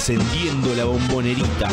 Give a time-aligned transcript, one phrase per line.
[0.00, 1.68] Encendiendo la bombonerita.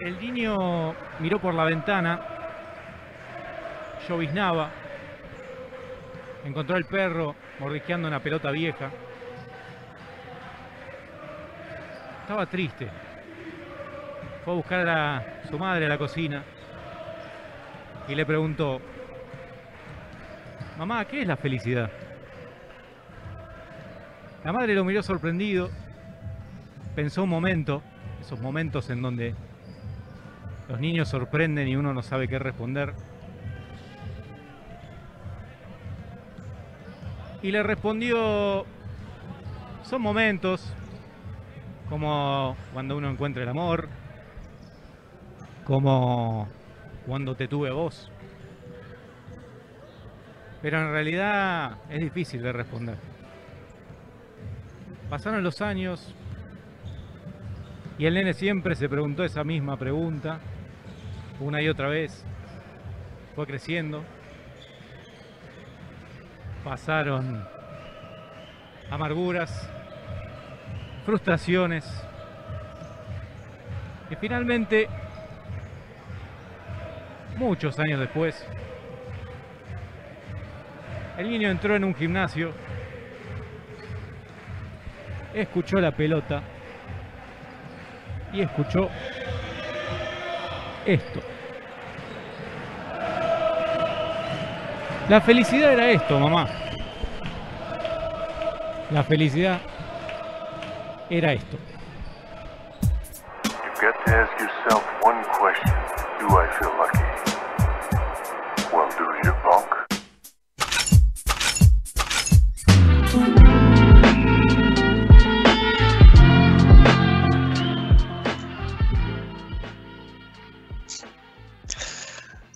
[0.00, 2.18] El niño miró por la ventana,
[4.08, 4.70] lloviznaba,
[6.42, 8.90] encontró al perro mordisqueando una pelota vieja.
[12.22, 12.88] Estaba triste.
[14.42, 16.42] Fue a buscar a su madre a la cocina
[18.08, 18.80] y le preguntó,
[20.78, 21.90] mamá, ¿qué es la felicidad?
[24.44, 25.70] La madre lo miró sorprendido,
[26.94, 27.82] pensó un momento,
[28.20, 29.34] esos momentos en donde
[30.68, 32.94] los niños sorprenden y uno no sabe qué responder.
[37.42, 38.64] Y le respondió,
[39.82, 40.72] son momentos
[41.88, 43.88] como cuando uno encuentra el amor,
[45.64, 46.48] como
[47.06, 48.10] cuando te tuve vos.
[50.64, 52.96] Pero en realidad es difícil de responder.
[55.10, 56.14] Pasaron los años
[57.98, 60.40] y el nene siempre se preguntó esa misma pregunta
[61.38, 62.24] una y otra vez.
[63.34, 64.02] Fue creciendo.
[66.64, 67.46] Pasaron
[68.90, 69.68] amarguras,
[71.04, 71.84] frustraciones.
[74.08, 74.88] Y finalmente,
[77.36, 78.46] muchos años después,
[81.18, 82.52] el niño entró en un gimnasio,
[85.32, 86.42] escuchó la pelota
[88.32, 88.88] y escuchó
[90.84, 91.20] esto.
[95.08, 96.48] La felicidad era esto, mamá.
[98.90, 99.60] La felicidad
[101.10, 101.58] era esto.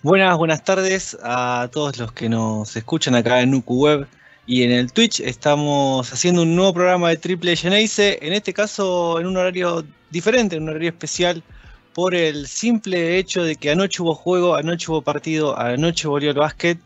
[0.08, 4.08] Buenas, buenas tardes a todos los que nos escuchan acá en Nuku Web
[4.46, 5.20] y en el Twitch.
[5.20, 10.56] Estamos haciendo un nuevo programa de Triple Geneise, en este caso en un horario diferente,
[10.56, 11.42] en un horario especial,
[11.92, 16.38] por el simple hecho de que anoche hubo juego, anoche hubo partido, anoche volvió el
[16.38, 16.78] básquet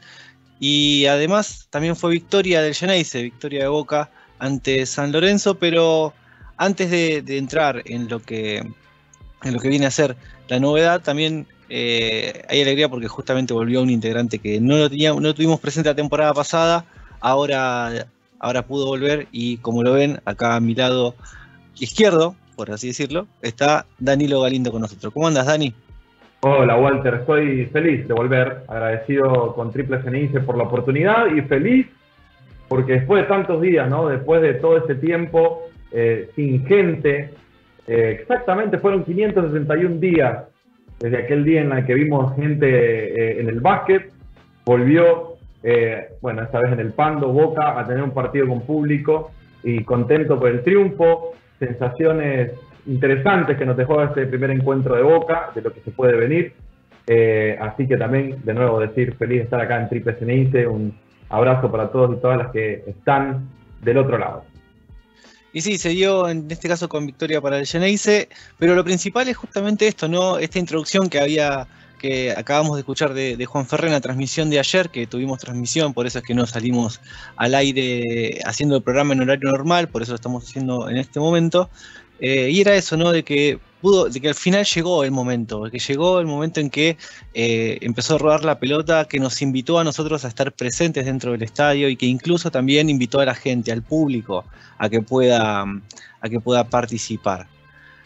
[0.59, 4.11] y además también fue victoria del Geneise, victoria de Boca
[4.41, 6.13] ante San Lorenzo, pero
[6.57, 8.69] antes de, de entrar en lo que
[9.45, 10.17] en lo que viene a ser
[10.49, 15.15] la novedad, también eh, hay alegría porque justamente volvió un integrante que no lo tenía,
[15.15, 16.85] no tuvimos presente la temporada pasada,
[17.19, 21.15] ahora, ahora pudo volver y como lo ven acá a mi lado
[21.81, 25.15] izquierdo, por así decirlo, está Danilo Galindo con nosotros.
[25.15, 25.73] ¿Cómo andas, Dani?
[26.41, 31.87] Hola Walter, estoy feliz de volver, agradecido con Triple Genice por la oportunidad y feliz
[32.69, 34.09] porque después de tantos días, ¿no?
[34.09, 37.31] después de todo ese tiempo eh, sin gente,
[37.87, 40.52] eh, exactamente fueron 561 días
[41.03, 44.13] desde aquel día en el que vimos gente eh, en el básquet,
[44.65, 49.33] volvió, eh, bueno, esta vez en el Pando, Boca, a tener un partido con público
[49.65, 52.53] y contento por el triunfo, sensaciones
[52.87, 56.53] interesantes que nos dejó este primer encuentro de Boca, de lo que se puede venir.
[57.09, 60.95] Eh, así que también, de nuevo, decir feliz de estar acá en Triple Cenice, un
[61.31, 63.49] abrazo para todos y todas las que están
[63.83, 64.45] del otro lado.
[65.53, 68.29] Y sí, se dio en este caso con victoria para el Geneise,
[68.59, 70.39] pero lo principal es justamente esto, ¿no?
[70.39, 71.69] Esta introducción que había,
[71.99, 75.41] que acabamos de escuchar de, de, Juan Ferrer en la transmisión de ayer, que tuvimos
[75.41, 77.01] transmisión, por eso es que no salimos
[77.37, 81.21] al aire haciendo el programa en horario normal, por eso lo estamos haciendo en este
[81.21, 81.69] momento.
[82.25, 83.11] Eh, y era eso, ¿no?
[83.11, 86.71] De que pudo, de que al final llegó el momento, que llegó el momento en
[86.71, 86.97] que
[87.35, 91.33] eh, empezó a rodar la pelota, que nos invitó a nosotros a estar presentes dentro
[91.33, 94.45] del estadio y que incluso también invitó a la gente, al público,
[94.79, 97.49] a que pueda, a que pueda participar.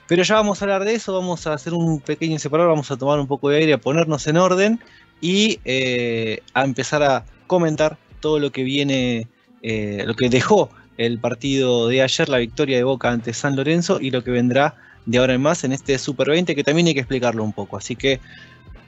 [0.09, 2.97] Pero ya vamos a hablar de eso, vamos a hacer un pequeño separador, vamos a
[2.97, 4.81] tomar un poco de aire, a ponernos en orden
[5.21, 9.29] y eh, a empezar a comentar todo lo que viene,
[9.63, 14.11] lo que dejó el partido de ayer, la victoria de Boca ante San Lorenzo y
[14.11, 17.01] lo que vendrá de ahora en más en este Super 20 que también hay que
[17.01, 17.77] explicarlo un poco.
[17.77, 18.21] Así que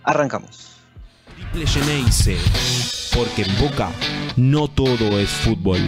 [0.02, 0.72] arrancamos.
[3.14, 3.90] Porque en Boca
[4.37, 5.81] no todo es fútbol.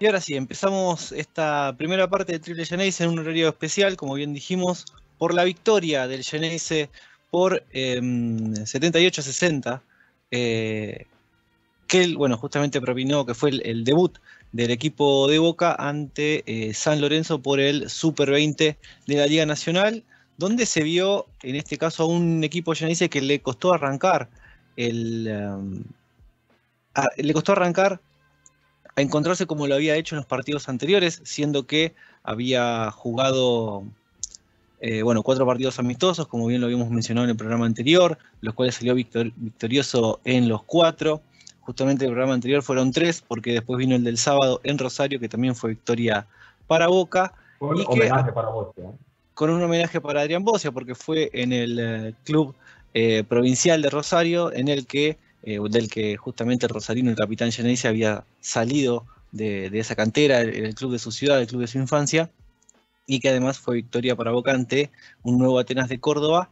[0.00, 4.14] Y ahora sí, empezamos esta primera parte de Triple Geneise en un horario especial, como
[4.14, 4.84] bien dijimos,
[5.18, 6.88] por la victoria del Geneise
[7.30, 9.80] por 78-60,
[10.30, 11.06] eh,
[11.88, 14.16] que él, bueno, justamente propinó que fue el, debut
[14.52, 19.46] del equipo de Boca ante eh, San Lorenzo por el Super 20 de la Liga
[19.46, 20.04] Nacional,
[20.36, 24.28] donde se vio, en este caso, a un equipo dice que le costó arrancar
[24.76, 25.82] el, um,
[27.16, 28.00] le costó arrancar
[28.98, 33.84] a encontrarse como lo había hecho en los partidos anteriores, siendo que había jugado
[34.80, 38.54] eh, bueno, cuatro partidos amistosos, como bien lo habíamos mencionado en el programa anterior, los
[38.54, 41.20] cuales salió victorioso en los cuatro.
[41.60, 45.28] Justamente el programa anterior fueron tres, porque después vino el del sábado en Rosario, que
[45.28, 46.26] también fue victoria
[46.66, 47.34] para Boca.
[47.60, 48.84] Con y homenaje para Bocia.
[48.84, 48.92] ¿eh?
[49.34, 52.54] Con un homenaje para Adrián Bocia, porque fue en el eh, club
[53.28, 59.06] provincial de Rosario, en el que, del que justamente el el capitán Geneise, había salido
[59.32, 62.30] de, esa cantera, el, club de su ciudad, el club de su infancia,
[63.06, 64.90] y que además fue victoria para Bocante,
[65.22, 66.50] un nuevo Atenas de Córdoba,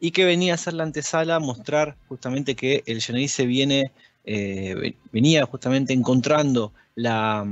[0.00, 3.92] y que venía a ser la antesala, mostrar justamente que el Geneise viene,
[4.24, 7.46] eh, venía justamente encontrando la,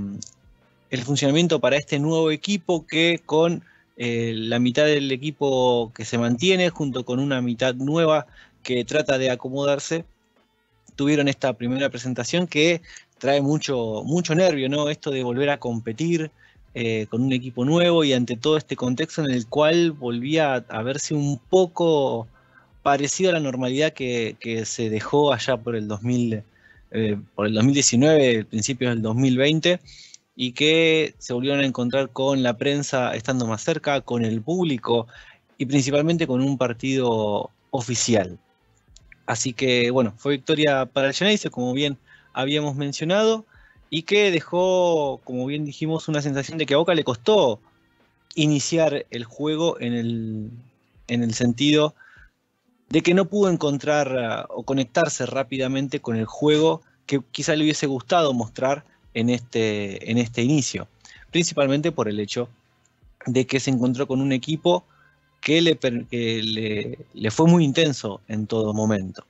[0.90, 3.64] el funcionamiento para este nuevo equipo que con
[3.96, 8.26] eh, la mitad del equipo que se mantiene, junto con una mitad nueva
[8.62, 10.04] que trata de acomodarse,
[10.97, 12.83] tuvieron esta primera presentación que
[13.19, 14.89] trae mucho, mucho nervio, ¿no?
[14.89, 16.31] Esto de volver a competir
[16.75, 20.83] eh, con un equipo nuevo y ante todo este contexto en el cual volvía a,
[20.83, 22.27] verse un poco
[22.83, 26.43] parecido a la normalidad que, se dejó allá por el 2000,
[26.93, 29.81] eh, por el 2019, principios del 2020,
[30.35, 35.06] y que se volvieron a encontrar con la prensa estando más cerca, con el público
[35.59, 38.39] y principalmente con un partido oficial.
[39.32, 41.96] Así que bueno, fue victoria para el Genesis, como bien
[42.34, 43.46] habíamos mencionado,
[43.88, 47.58] y que dejó, como bien dijimos, una sensación de que a Boca le costó
[48.34, 50.50] iniciar el juego en el,
[51.08, 51.94] en el sentido
[52.90, 57.64] de que no pudo encontrar uh, o conectarse rápidamente con el juego que quizá le
[57.64, 58.84] hubiese gustado mostrar
[59.14, 60.88] en este, en este inicio,
[61.31, 62.50] principalmente por el hecho
[63.25, 64.84] de que se encontró con un equipo
[65.43, 65.79] que le,
[66.11, 69.25] le, le fue muy intenso en todo momento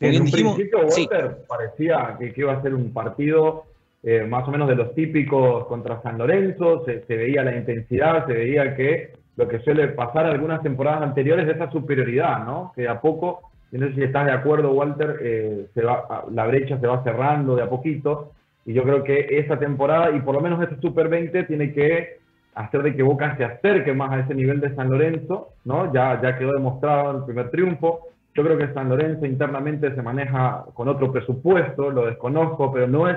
[0.00, 3.64] en un principio, Walter, parecía que, iba a ser un partido
[4.02, 8.34] eh, más o menos de los típicos contra San Lorenzo, se, veía la intensidad, se
[8.34, 12.72] veía que lo que suele pasar algunas temporadas anteriores es esa superioridad, ¿no?
[12.76, 16.78] Que a poco, no sé si estás de acuerdo, Walter, eh, se va, la brecha
[16.78, 18.32] se va cerrando de a poquito,
[18.66, 22.18] y yo creo que esta temporada, y por lo menos este Super 20, tiene que
[22.54, 25.92] hacer de que Boca se acerque más a ese nivel de San Lorenzo, ¿no?
[25.92, 30.64] Ya, ya quedó demostrado el primer triunfo, yo creo que San Lorenzo internamente se maneja
[30.74, 33.16] con otro presupuesto, lo desconozco, pero no es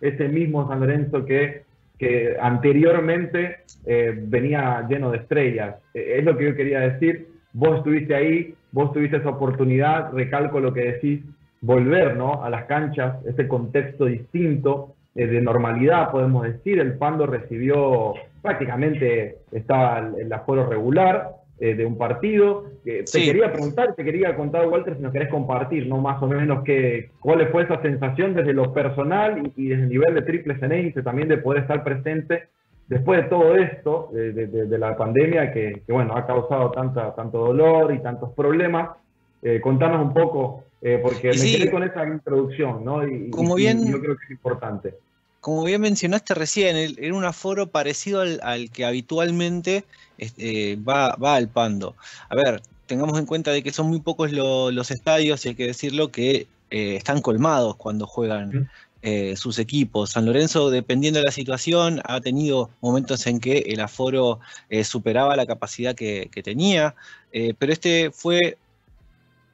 [0.00, 1.62] ese mismo San Lorenzo que,
[1.98, 5.76] que anteriormente eh, venía lleno de estrellas.
[5.94, 7.28] Eh, es lo que yo quería decir.
[7.54, 11.22] Vos estuviste ahí, vos tuviste esa oportunidad, recalco lo que decís,
[11.62, 12.44] volver ¿no?
[12.44, 16.80] a las canchas, ese contexto distinto eh, de normalidad, podemos decir.
[16.80, 22.70] El Pando recibió prácticamente, estaba el aforo regular, eh, de un partido.
[22.82, 25.98] te quería preguntar, te quería contar, Walter, si nos querés compartir, ¿no?
[25.98, 30.14] Más o menos que, cuál fue esa sensación desde lo personal y, desde el nivel
[30.14, 32.44] de triple Ceneice también de poder estar presente
[32.88, 37.98] después de todo esto, de, la pandemia que, bueno, ha causado tanta, tanto dolor y
[37.98, 38.96] tantos problemas.
[39.42, 43.06] Eh, contanos un poco, eh, porque me quedé con esa introducción, ¿no?
[43.06, 44.94] Y, como bien, yo creo que es importante.
[45.40, 49.84] Como bien mencionaste recién, era un aforo parecido al, al que habitualmente
[50.18, 51.96] este, va, va al Pando.
[52.28, 55.68] A ver, tengamos en cuenta de que son muy pocos los estadios, y hay que
[55.68, 58.68] decirlo, que eh, están colmados cuando juegan
[59.02, 60.10] eh, sus equipos.
[60.10, 65.36] San Lorenzo, dependiendo de la situación, ha tenido momentos en que el aforo eh, superaba
[65.36, 66.96] la capacidad que, tenía,
[67.30, 68.58] pero este fue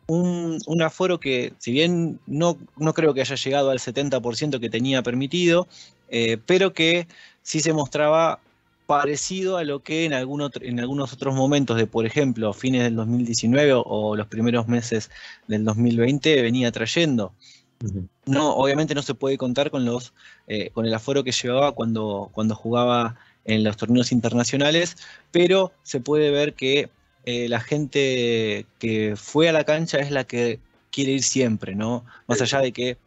[0.07, 4.71] un, un, aforo que, si bien no, no creo que haya llegado al 70% que
[4.71, 5.67] tenía permitido,
[6.47, 7.09] pero que
[7.43, 8.41] sí se mostraba
[8.87, 12.97] parecido a lo que en, algún en algunos otros momentos de, por ejemplo, fines del
[12.97, 15.11] 2019 o, los primeros meses
[15.49, 17.33] del 2020 venía trayendo.
[18.25, 20.15] No, obviamente no se puede contar con los
[20.47, 24.97] eh, con el aforo que llevaba cuando, cuando jugaba en los torneos internacionales,
[25.31, 26.89] pero se puede ver que
[27.27, 30.61] eh, la gente que fue a la cancha es la que
[30.93, 32.05] quiere ir siempre, ¿no?
[32.29, 32.99] Más allá de que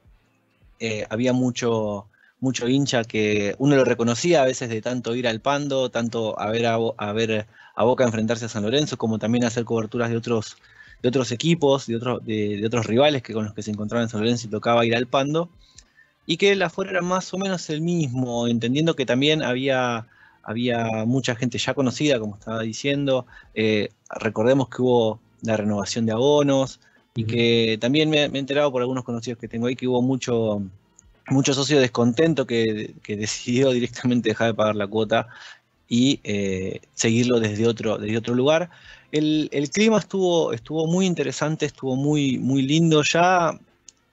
[0.79, 2.05] eh, había mucho,
[2.41, 6.51] mucho hincha que uno lo reconocía a veces de tanto ir al Pando, tanto a
[6.51, 10.57] ver a, ver a Boca enfrentarse a San Lorenzo, como también hacer coberturas de otros,
[11.01, 14.09] de otros equipos, de, otros de, otros rivales que con los que se encontraban en
[14.09, 15.49] San Lorenzo y tocaba ir al Pando,
[16.25, 20.07] y que el afuera era más o menos el mismo, entendiendo que también había,
[20.43, 26.11] había mucha gente ya conocida, como estaba diciendo, eh, recordemos que hubo la renovación de
[26.11, 26.79] abonos
[27.15, 30.01] y que también me, me he enterado por algunos conocidos que tengo ahí que hubo
[30.01, 30.61] mucho,
[31.27, 35.27] mucho socio descontento que, que decidió directamente dejar de pagar la cuota
[35.87, 38.69] y eh, seguirlo desde otro, desde otro lugar.
[39.11, 43.01] El, el, clima estuvo, estuvo muy interesante, estuvo muy, muy lindo.
[43.01, 43.59] Ya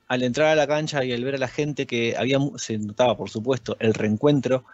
[0.09, 3.17] al entrar a la cancha y al ver a la gente que había, se notaba,
[3.17, 4.65] por supuesto, el reencuentro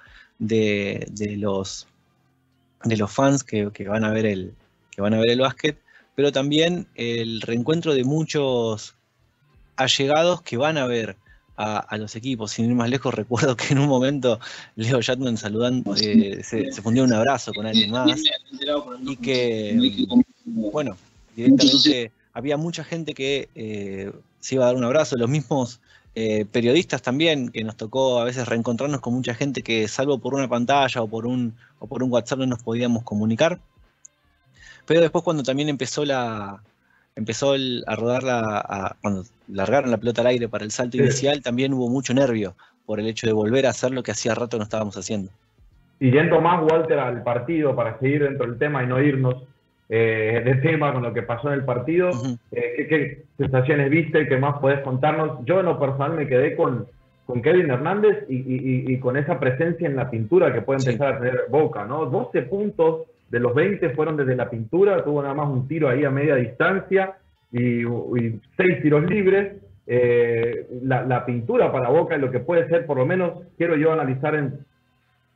[0.43, 1.87] de, de los,
[2.83, 4.53] de los fans que, que, van a ver el,
[4.91, 5.79] que van a ver el básquet,
[6.17, 8.97] pero también el reencuentro de muchos
[9.77, 11.17] allegados que van a ver
[11.57, 12.51] a, a, los equipos.
[12.51, 14.41] Sin ir más lejos, recuerdo que en un momento
[14.75, 18.21] Leo Jatman saludando, eh, se, se, fundió un abrazo con alguien más
[19.07, 19.79] y que,
[20.45, 20.97] bueno,
[21.37, 25.81] directamente había mucha gente que eh, se iba a dar un abrazo, los mismos
[26.15, 30.35] eh, periodistas también, que nos tocó a veces reencontrarnos con mucha gente que salvo por
[30.35, 33.61] una pantalla o por un, o por un WhatsApp no nos podíamos comunicar.
[34.87, 36.63] Pero después cuando también empezó la,
[37.17, 40.99] empezó el, a rodar la, a, cuando largaron la pelota al aire para el salto
[40.99, 41.03] sí.
[41.03, 44.35] inicial, también hubo mucho nervio por el hecho de volver a hacer lo que hacía
[44.35, 45.31] rato no estábamos haciendo.
[45.99, 49.45] Y yendo más, Walter, al partido, para seguir dentro del tema y no irnos
[49.95, 52.39] eh, de tema con lo que pasó en el partido, uh -huh.
[52.53, 54.27] eh, ¿qué, ¿qué, sensaciones viste?
[54.27, 55.45] ¿Qué más podés contarnos?
[55.45, 56.87] Yo en lo personal me quedé con,
[57.27, 61.11] con Kevin Hernández y, y, y, con esa presencia en la pintura que puede empezar
[61.11, 61.15] sí.
[61.15, 62.07] a tener Boca, ¿no?
[62.07, 66.07] 12 puntos de los 20 fueron desde la pintura, tuvo nada más un tiro ahí
[66.07, 67.17] a media distancia
[67.53, 69.57] y, y seis tiros libres.
[69.87, 73.77] Eh, la, la, pintura para Boca es lo que puede ser, por lo menos quiero
[73.77, 74.65] yo analizar en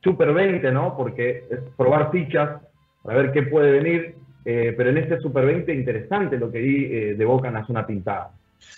[0.02, 0.96] Super 20, ¿no?
[0.96, 2.62] Porque es probar fichas
[3.02, 4.14] para ver qué puede venir,
[4.46, 7.66] eh, pero en este Super 20 interesante lo que vi eh, de Boca en la
[7.66, 8.30] zona pintada.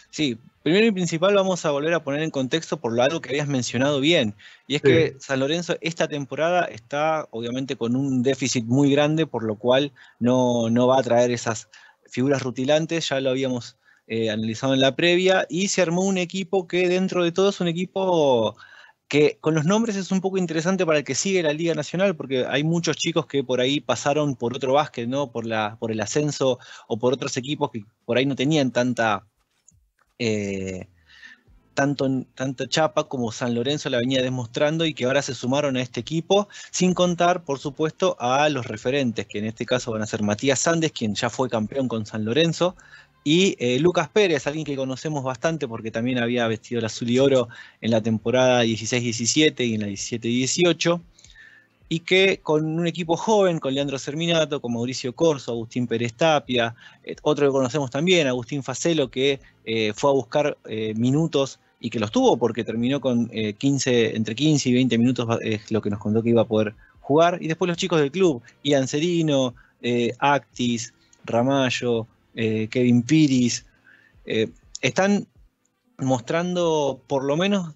[0.09, 3.29] Sí, primero y principal vamos a volver a poner en contexto por lo algo que
[3.29, 4.35] habías mencionado bien,
[4.67, 4.89] y es sí.
[4.89, 9.93] que San Lorenzo esta temporada está obviamente con un déficit muy grande, por lo cual
[10.19, 11.69] no, no va a traer esas
[12.07, 16.67] figuras rutilantes, ya lo habíamos eh, analizado en la previa, y se armó un equipo
[16.67, 18.57] que dentro de todo es un equipo
[19.09, 22.15] que con los nombres es un poco interesante para el que sigue la Liga Nacional,
[22.15, 25.33] porque hay muchos chicos que por ahí pasaron por otro básquet, ¿no?
[25.33, 29.27] Por, la, por el ascenso o por otros equipos que por ahí no tenían tanta
[30.19, 30.89] eh,
[32.69, 36.49] Chapa como San Lorenzo la venía demostrando y que ahora se sumaron a este equipo,
[36.73, 40.59] sin contar, por supuesto, a los referentes, que en este caso van a ser Matías
[40.59, 42.75] Sandes, quien ya fue campeón con San Lorenzo,
[43.25, 47.19] y eh, Lucas Pérez, alguien que conocemos bastante porque también había vestido el azul y
[47.19, 47.49] oro
[47.81, 51.01] en la temporada 16-17 y en la 17-18
[51.91, 56.75] y que con un equipo joven, con Leandro Serminato, con Mauricio Corso, Agustín Pérez Tapia,
[57.03, 60.57] eh, otro que conocemos también, Agustín Facelo, que eh, fue a buscar
[60.97, 65.39] minutos y que los tuvo porque terminó con 15, eh, entre 15 y 20 minutos,
[65.43, 67.39] es lo que nos contó que iba a poder jugar.
[67.41, 70.93] Y después los chicos del club, Ian Cerino, eh, Actis,
[71.25, 72.07] Ramallo,
[72.71, 73.67] Kevin Piris,
[74.81, 75.27] están
[75.99, 77.75] mostrando por lo menos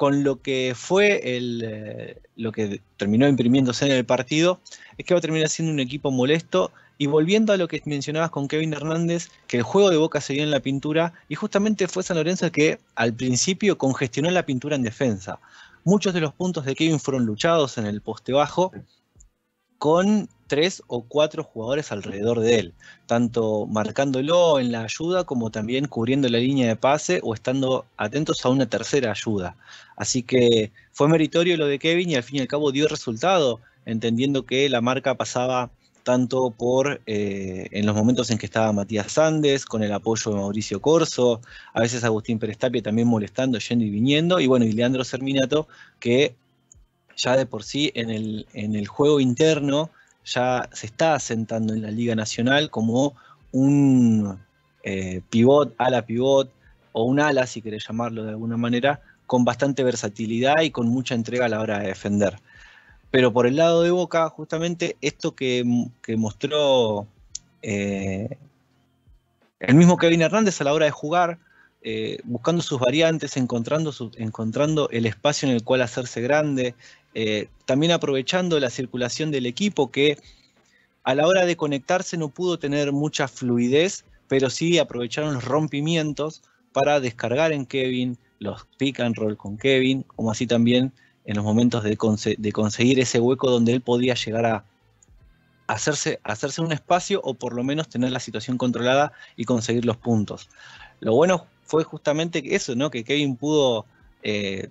[0.00, 4.58] con lo que fue el, eh, lo que terminó imprimiéndose en el partido,
[4.96, 6.72] es que va a terminar siendo un equipo molesto.
[6.96, 10.32] Y volviendo a lo que mencionabas con Kevin Hernández, que el juego de Boca se
[10.32, 14.46] dio en la pintura, y justamente fue San Lorenzo el que al principio congestionó la
[14.46, 15.38] pintura en defensa.
[15.84, 18.72] Muchos de los puntos de Kevin fueron luchados en el poste bajo,
[19.78, 22.74] con tres o cuatro jugadores alrededor de él,
[23.06, 28.44] tanto marcándolo en la ayuda como también cubriendo la línea de pase o estando atentos
[28.44, 29.54] a una tercera ayuda.
[29.96, 33.60] Así que fue meritorio lo de Kevin y al fin y al cabo dio resultado,
[33.86, 35.70] entendiendo que la marca pasaba
[36.02, 40.38] tanto por eh, en los momentos en que estaba Matías Sandes, con el apoyo de
[40.38, 41.40] Mauricio Corso,
[41.72, 45.68] a veces Agustín Pérez Tapia también molestando, yendo y viniendo, y bueno, y Leandro Serminato,
[46.00, 46.34] que
[47.16, 49.90] ya de por sí en el, en el juego interno
[50.34, 53.14] ya se está asentando en la Liga Nacional como
[53.52, 54.38] un
[54.82, 56.50] eh, pivot, ala pivot,
[56.92, 61.14] o un ala, si querés llamarlo de alguna manera, con bastante versatilidad y con mucha
[61.14, 62.36] entrega a la hora de defender.
[63.10, 65.64] Pero por el lado de Boca, justamente esto que,
[66.02, 67.06] que mostró
[67.62, 68.36] eh,
[69.60, 71.38] el mismo Kevin Hernández a la hora de jugar,
[71.82, 76.74] eh, buscando sus variantes, encontrando, encontrando el espacio en el cual hacerse grande,
[77.14, 80.18] eh, también aprovechando la circulación del equipo que
[81.02, 86.42] a la hora de conectarse no pudo tener mucha fluidez, pero sí aprovecharon los rompimientos
[86.72, 90.92] para descargar en Kevin, los pick and roll con Kevin, como así también
[91.24, 94.64] en los momentos de, conse de conseguir ese hueco donde él podía llegar a
[95.66, 99.96] hacerse, hacerse un espacio o por lo menos tener la situación controlada y conseguir los
[99.96, 100.48] puntos.
[101.00, 102.90] Lo bueno fue justamente eso, ¿no?
[102.90, 103.86] Que Kevin pudo
[104.22, 104.68] eh,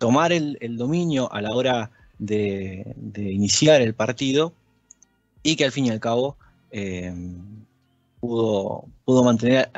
[0.00, 4.54] tomar el, dominio a la hora de, iniciar el partido
[5.42, 6.38] y que al fin y al cabo
[6.72, 7.14] eh,
[8.18, 9.68] pudo, pudo mantener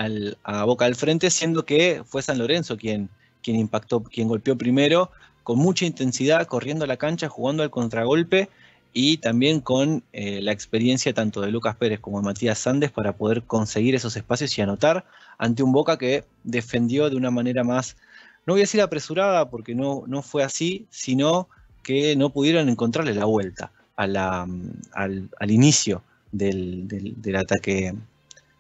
[0.45, 3.09] a Boca al frente, siendo que fue San Lorenzo quien,
[3.43, 5.11] quien impactó, quien golpeó primero,
[5.43, 8.49] con mucha intensidad, corriendo a la cancha, jugando al contragolpe
[8.93, 13.17] y también con eh, la experiencia tanto de Lucas Pérez como de Matías Sandes para
[13.17, 15.05] poder conseguir esos espacios y anotar
[15.37, 17.97] ante un Boca que defendió de una manera más,
[18.47, 21.49] no voy a decir apresurada porque no, no fue así, sino
[21.83, 27.95] que no pudieron encontrarle la vuelta mm, al, al inicio del, del- ataque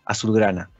[0.04, 0.70] azulgrana.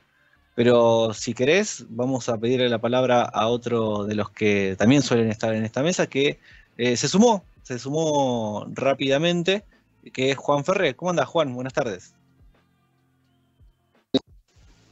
[0.54, 5.30] Pero si querés, vamos a pedirle la palabra a otro de los que también suelen
[5.30, 6.38] estar en esta mesa, que
[6.76, 9.64] eh, se sumó, se sumó rápidamente,
[10.12, 10.94] que es Juan Ferre.
[10.94, 11.54] ¿Cómo andas, Juan?
[11.54, 12.12] Buenas tardes.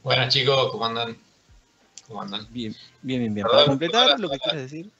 [0.03, 1.15] Buenas chicos, ¿cómo andan?
[2.11, 2.45] ¿Cómo andan?
[2.49, 3.33] Bien, bien, bien.
[3.33, 3.45] bien.
[3.45, 4.49] Perdón, Para completar perdón, lo que perdón.
[4.51, 4.91] quieres decir.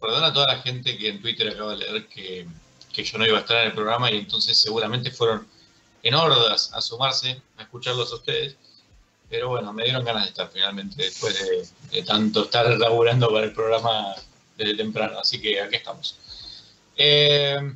[0.00, 2.46] Perdona a toda la gente que en Twitter acaba de leer que,
[2.92, 5.46] que yo no iba a estar en el programa y entonces seguramente fueron
[6.02, 8.56] en hordas a sumarse a escucharlos a ustedes.
[9.30, 11.66] Pero bueno, me dieron ganas de estar finalmente después de,
[11.96, 14.14] de tanto estar laburando para el programa
[14.58, 15.18] desde temprano.
[15.18, 16.18] Así que aquí estamos.
[16.96, 17.74] Eh,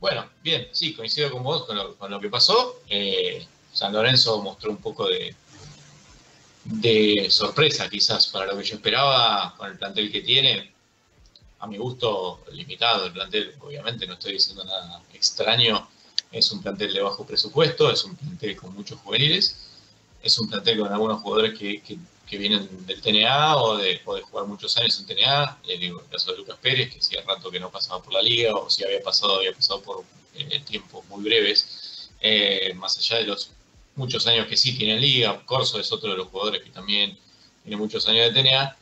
[0.00, 2.82] bueno, bien, sí, coincido con vos con lo, con lo que pasó.
[2.90, 5.34] Eh, San Lorenzo mostró un poco de,
[6.64, 10.72] de sorpresa quizás para lo que yo esperaba con el plantel que tiene.
[11.60, 15.88] A mi gusto limitado el plantel, obviamente no estoy diciendo nada extraño.
[16.32, 19.56] Es un plantel de bajo presupuesto, es un plantel con muchos juveniles,
[20.22, 21.98] es un plantel con algunos jugadores que, que-
[22.38, 25.58] vienen del TNA o de, o jugar muchos años en TNA.
[25.68, 28.22] Eh, digo, el caso de Lucas Pérez, que hacía rato que no pasaba por la
[28.22, 30.02] liga, o si había pasado, había pasado por
[30.34, 33.50] eh, tiempos muy breves, eh, más allá de los
[33.94, 35.44] muchos años que sí tiene en liga.
[35.44, 37.18] Corso es otro de los jugadores que también
[37.62, 38.76] tiene muchos años de TNA.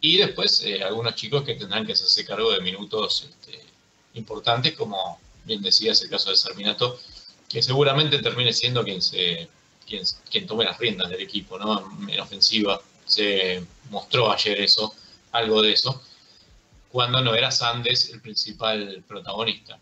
[0.00, 3.60] Y después eh, algunos chicos que tendrán que hacerse cargo de minutos este,
[4.14, 6.98] importantes, como bien decías el caso de Sarminato,
[7.48, 9.48] que seguramente termine siendo quien se
[10.30, 11.92] quien tome las riendas del equipo, ¿no?
[12.08, 12.80] En ofensiva.
[13.04, 14.94] Se mostró ayer eso,
[15.32, 16.00] algo de eso,
[16.90, 19.78] cuando no era Sandes el principal protagonista.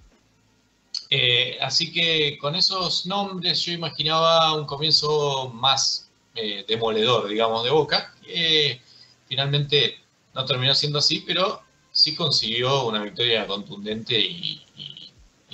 [1.12, 7.70] Eh, así que con esos nombres yo imaginaba un comienzo más eh, demoledor, digamos, de
[7.70, 8.14] Boca.
[8.22, 8.80] que
[9.28, 9.98] finalmente
[10.34, 14.62] no terminó siendo así, pero sí consiguió una victoria contundente y,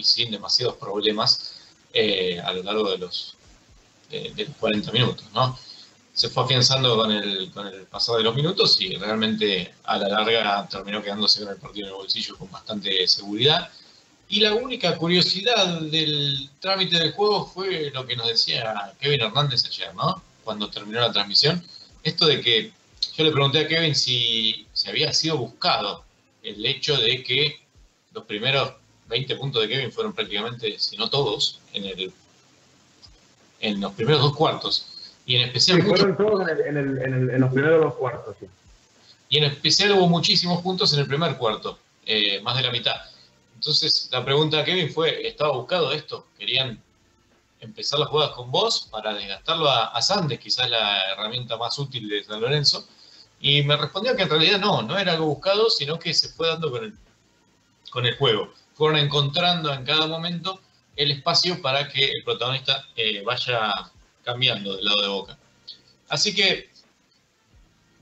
[0.02, 1.56] sin demasiados problemas
[1.92, 3.34] eh, a lo largo de los,
[4.10, 5.58] de, de los 40 minutos, ¿no?
[6.12, 10.08] Se fue afianzando con el, con el pasado de los minutos y realmente a la
[10.08, 13.70] larga terminó quedándose con el partido en el bolsillo con bastante seguridad.
[14.28, 19.64] Y la única curiosidad del trámite del juego fue lo que nos decía Kevin Hernández
[19.66, 20.20] ayer, ¿no?
[20.42, 21.62] Cuando terminó la transmisión.
[22.02, 22.72] Esto de que
[23.16, 26.04] yo le pregunté a Kevin si, si había sido buscado
[26.42, 27.60] el hecho de que
[28.12, 28.72] los primeros
[29.08, 32.12] 20 puntos de Kevin fueron prácticamente, si no todos, en, el,
[33.60, 34.86] en los primeros dos cuartos.
[35.24, 37.52] Y en especial Sí, muchos fueron todos en, el- en el- en el- en los
[37.52, 38.36] primeros dos cuartos.
[38.40, 38.46] sí.
[39.28, 42.94] y en especial hubo muchísimos puntos en el primer cuarto, eh, más de la mitad.
[43.56, 46.26] Entonces, la pregunta a Kevin fue, ¿estaba buscado esto?
[46.38, 46.80] ¿Querían
[47.60, 52.22] empezar las jugadas con vos para desgastarlo a, Sandes, quizás la herramienta más útil de
[52.22, 52.86] San Lorenzo?
[53.40, 56.48] Y me respondió que en realidad no, no era algo buscado, sino que se fue
[56.48, 56.94] dando con el,
[57.90, 58.52] con el juego.
[58.74, 60.60] Fueron encontrando en cada momento
[60.94, 63.72] el espacio para que el protagonista eh, vaya
[64.22, 65.38] cambiando del lado de Boca.
[66.08, 66.70] Así que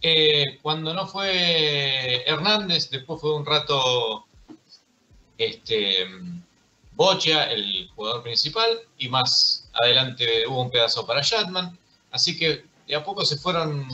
[0.02, 4.26] eh, cuando no fue Hernández, después fue un rato
[5.38, 6.06] este,
[6.92, 8.68] Bocha, el jugador principal,
[8.98, 11.76] y más adelante hubo un pedazo para Shatman.
[12.10, 13.86] Así que de a poco se fueron,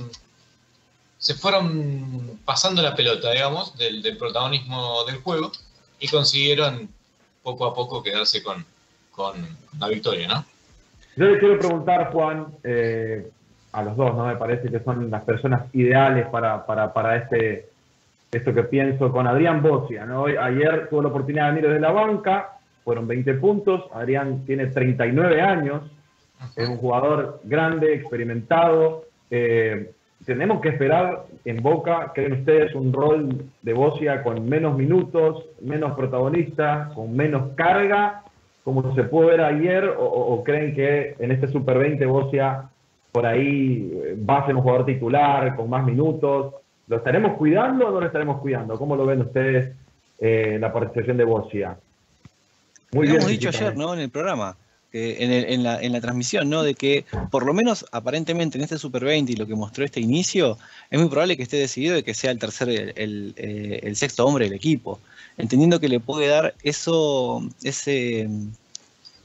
[1.19, 5.53] se fueron pasando la pelota, digamos, del, del protagonismo del juego
[5.99, 6.89] y consiguieron
[7.43, 8.65] poco a poco quedarse con,
[9.13, 9.35] con
[9.79, 10.45] la victoria, ¿no?
[11.17, 13.31] Yo le quiero preguntar, Juan, eh,
[13.73, 14.27] a los dos, ¿no?
[14.27, 17.70] Me parece que son las personas ideales para, para, para este,
[18.33, 20.27] esto que pienso con Adrián Bocia, ¿no?
[20.27, 25.41] Ayer tuve la oportunidad de venir desde la banca, fueron 20 puntos, Adrián tiene 39
[25.41, 25.83] años,
[26.57, 29.05] es un jugador grande, experimentado.
[29.31, 29.91] eh,
[30.27, 35.97] tenemos que esperar en Boca, creen ustedes, un rol de Bocia con menos minutos, menos
[35.97, 38.23] protagonista, con menos carga,
[38.63, 42.65] como se pudo ver ayer, o, o- o creen que en este Super 20 Bocia
[43.13, 46.55] por ahí eh, va a ser un jugador titular con más minutos?
[46.91, 48.77] ¿Lo estaremos cuidando o no lo estaremos cuidando?
[48.77, 49.77] ¿Cómo lo ven ustedes
[50.19, 51.79] eh, la participación de Bocia?
[52.91, 53.95] Muy bien, Hemos dicho ayer, ¿no?
[53.95, 54.57] En el programa,
[54.93, 56.65] en, el- en la, en la transmisión, ¿no?
[56.65, 60.01] De que por lo menos aparentemente en este Super 20 y lo que mostró este
[60.01, 60.59] inicio,
[60.91, 63.95] es muy probable que esté decidido de que sea el tercer, el, el, eh, el
[63.95, 64.99] sexto hombre del equipo.
[65.39, 68.29] Entendiendo que le puede dar eso, ese.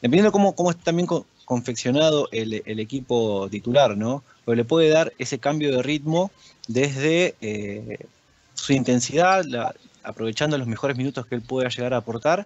[0.03, 4.23] Dependiendo cómo, cómo también co- confeccionado el, el equipo titular, ¿no?
[4.45, 6.29] Pero le puede dar ese cambio de ritmo
[6.67, 7.99] desde eh,
[8.53, 9.43] su intensidad,
[10.03, 12.45] aprovechando los mejores minutos que él pueda llegar a aportar,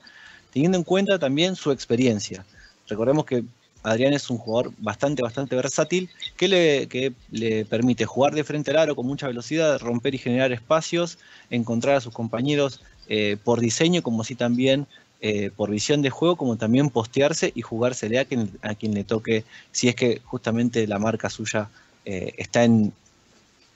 [0.52, 2.46] teniendo en cuenta también su experiencia.
[2.88, 3.44] Recordemos que
[3.84, 8.72] Adrián es un jugador bastante, bastante versátil, que le, que le permite jugar de frente
[8.72, 11.18] al aro con mucha velocidad, romper y generar espacios,
[11.50, 14.86] encontrar a sus compañeros eh, por diseño, como así también
[15.22, 19.04] eh, por visión de juego, como también postearse y jugársele a quien, a quien le
[19.04, 21.70] toque, si es que justamente la marca suya
[22.06, 22.92] está en,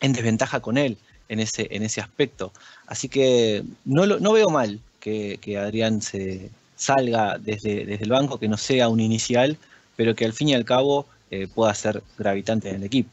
[0.03, 0.97] en desventaja con él
[1.29, 2.51] en ese, en ese aspecto.
[2.85, 8.11] Así que no, lo- no veo mal que, que Adrián se salga desde, desde el
[8.11, 9.57] banco, que no sea un inicial,
[9.95, 13.09] pero que al fin y al cabo eh, pueda ser gravitante en el equipo.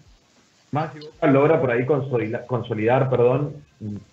[0.73, 0.91] Más
[1.23, 1.85] logra por ahí
[2.47, 3.55] consolidar, perdón,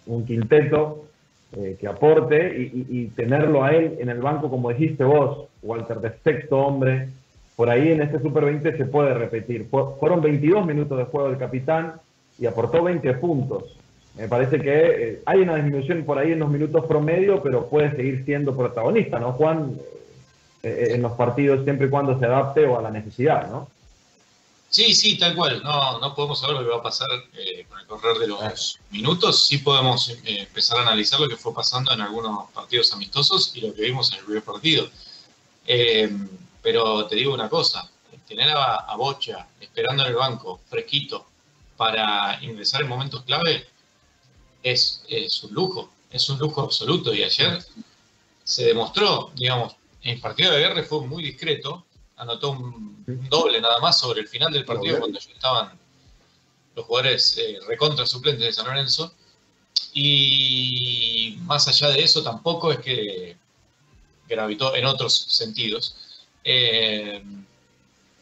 [0.05, 1.05] un- quinteto
[1.53, 5.99] eh, que aporte y, y- tenerlo a él en el banco, como dijiste vos, Walter,
[5.99, 7.09] de sexto hombre.
[7.55, 9.67] Por ahí en este Super 20 se puede repetir.
[9.71, 11.93] Fu- Fueron 22 minutos de juego del capitán
[12.39, 13.63] y aportó 20 puntos.
[14.15, 17.95] Me parece que eh, hay una disminución por ahí en los minutos promedio, pero puede
[17.95, 19.77] seguir siendo protagonista, ¿no, Juan?
[20.63, 23.67] Eh, en los partidos siempre y cuando se adapte o a la necesidad, ¿no?
[24.69, 25.63] Sí, sí, tal cual.
[25.63, 28.79] No, no podemos saber lo que va a pasar eh, con el correr de los
[28.91, 29.45] minutos.
[29.45, 33.61] Sí podemos eh, empezar a analizar lo que fue pasando en algunos partidos amistosos y
[33.61, 34.89] lo que vimos en el primer partido.
[35.65, 36.11] Eh,
[36.61, 37.89] pero te digo una cosa,
[38.27, 41.25] tener a, a Bocha esperando en el banco, fresquito,
[41.77, 43.67] para ingresar en momentos clave,
[44.63, 47.13] es, es un lujo, es un lujo absoluto.
[47.13, 47.63] Y ayer
[48.43, 51.85] se demostró, digamos, en el partido de guerra fue muy discreto,
[52.17, 55.79] anotó un, un doble nada más sobre el final del partido cuando ya estaban
[56.75, 59.13] los jugadores eh, recontra suplentes de San Lorenzo.
[59.93, 63.35] Y más allá de eso, tampoco es que
[64.27, 65.95] gravitó en otros sentidos.
[66.43, 67.23] Eh,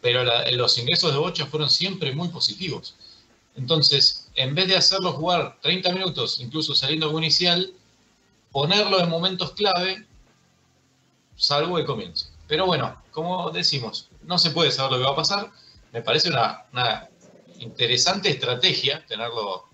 [0.02, 2.96] pero la- los ingresos de Bocha fueron siempre muy positivos.
[3.58, 7.72] Entonces, en vez de hacerlo jugar 30 minutos, incluso saliendo como inicial,
[8.52, 10.06] ponerlo en momentos clave,
[11.36, 12.28] salvo el comienzo.
[12.48, 15.50] Pero bueno, como decimos, no se puede saber lo que va a pasar.
[15.94, 17.08] Me parece una, una
[17.60, 19.66] interesante estrategia tenerlo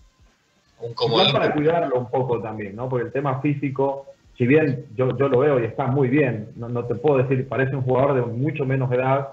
[0.79, 1.31] un comodín.
[1.31, 2.89] para cuidarlo un poco también, ¿no?
[2.89, 6.69] Porque el tema físico, si bien yo, yo lo veo y está muy bien, no,
[6.69, 9.29] no te puedo decir, parece un jugador de mucho menos edad,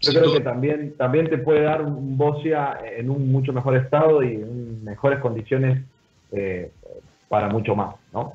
[0.00, 4.22] yo creo que también, también te puede dar un Bocia en un mucho mejor estado
[4.22, 5.82] y en mejores condiciones
[6.32, 6.70] eh,
[7.28, 8.34] para mucho más, ¿no?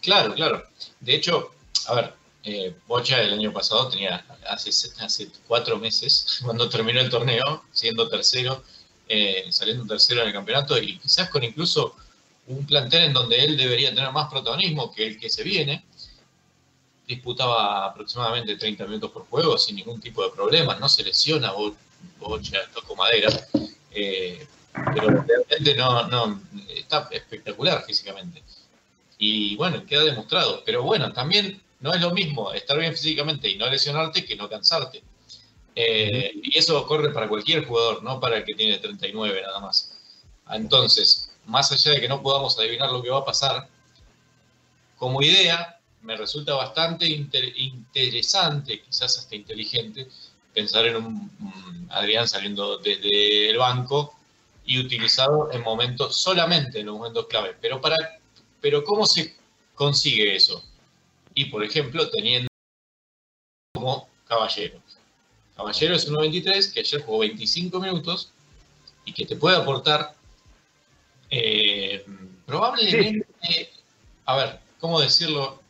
[0.00, 0.62] Claro, claro.
[1.00, 1.50] De hecho,
[1.88, 2.12] a ver,
[2.44, 8.08] eh, Bocha el año pasado tenía, hace, hace cuatro meses, cuando terminó el torneo, siendo
[8.08, 8.62] tercero,
[9.08, 11.94] eh, saliendo tercero en el campeonato y quizás con incluso
[12.46, 15.84] un plantel en donde él debería tener más protagonismo que el que se viene,
[17.06, 21.74] disputaba aproximadamente 30 minutos por juego sin ningún tipo de problemas, no se lesiona Bo-
[22.18, 23.28] Bocha, tocó madera,
[23.90, 24.46] eh,
[24.94, 28.42] pero realmente no, no, está espectacular físicamente.
[29.18, 30.62] Y bueno, queda demostrado.
[30.66, 34.48] Pero bueno, también no es lo mismo estar bien físicamente y no lesionarte que no
[34.48, 35.02] cansarte.
[35.74, 39.92] Eh, y eso corre para cualquier jugador, no para el que tiene 39 nada más.
[40.50, 43.68] Entonces, más allá de que no podamos adivinar lo que va a pasar,
[44.98, 50.08] como idea me resulta bastante inter- interesante, quizás hasta inteligente,
[50.54, 54.14] pensar en un, un Adrián saliendo desde el banco
[54.64, 57.56] y utilizado en momentos, solamente en los momentos clave.
[57.60, 57.96] Pero para
[58.60, 59.36] pero ¿cómo se
[59.74, 60.64] consigue eso?
[61.34, 62.48] Y, por ejemplo, teniendo
[63.74, 64.80] como Caballero.
[65.54, 68.32] Caballero es un 93 que ayer jugó 25 minutos
[69.04, 70.14] y que te puede aportar
[71.30, 72.04] eh,
[72.44, 73.70] probablemente,
[74.24, 75.62] a ver, ¿cómo decirlo?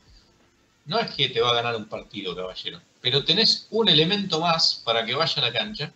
[0.86, 4.82] No es que te va a ganar un partido, Caballero, pero tenés un elemento más
[4.84, 5.92] para que vaya a la cancha,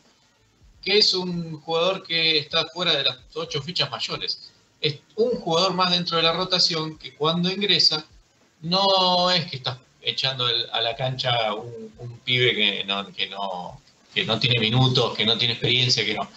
[0.83, 4.51] que es un jugador que está fuera de las ocho fichas mayores
[4.81, 8.05] es un jugador más dentro de la rotación que cuando ingresa
[8.63, 13.81] no es que estás echando a la cancha un, un pibe que no, que, no,
[14.15, 16.29] que no tiene minutos, que no tiene experiencia, que no.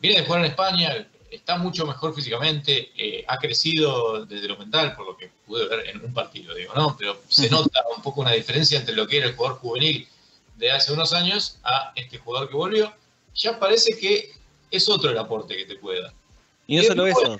[0.00, 4.94] Viene de jugar en España, está mucho mejor físicamente, eh, ha crecido desde lo mental,
[4.94, 6.96] por lo que pude ver en un partido, digo, ¿no?
[6.98, 10.08] Pero se nota un poco una diferencia entre lo que era el jugador juvenil
[10.56, 12.92] de hace unos años a este jugador que volvió.
[13.34, 14.32] Ya parece que
[14.70, 16.12] es otro el aporte que te puede dar.
[16.66, 17.38] Y no solo eso,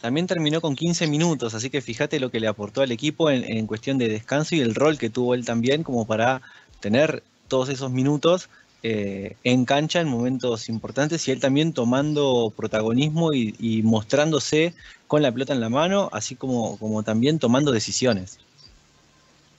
[0.00, 3.44] también terminó con 15 minutos, así que fíjate lo que le aportó al equipo en,
[3.44, 6.42] en cuestión de descanso y el rol que tuvo él también como para
[6.80, 8.48] tener todos esos minutos
[8.82, 14.74] eh, en cancha en momentos importantes y él también tomando protagonismo y, mostrándose
[15.06, 18.38] con la pelota en la mano, así como, como también tomando decisiones.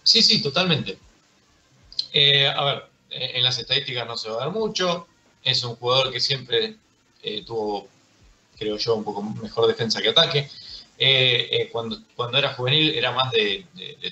[0.04, 0.98] Sí, sí, totalmente.
[2.14, 5.08] Eh, a ver, eh, en las estadísticas no se va a ver mucho.
[5.44, 6.78] Es un jugador que siempre
[7.24, 7.88] eh, tuvo,
[8.58, 10.50] creo yo, un poco mejor defensa que ataque.
[11.02, 11.98] Eh, eh, cuando,
[12.38, 13.66] era juvenil era más de,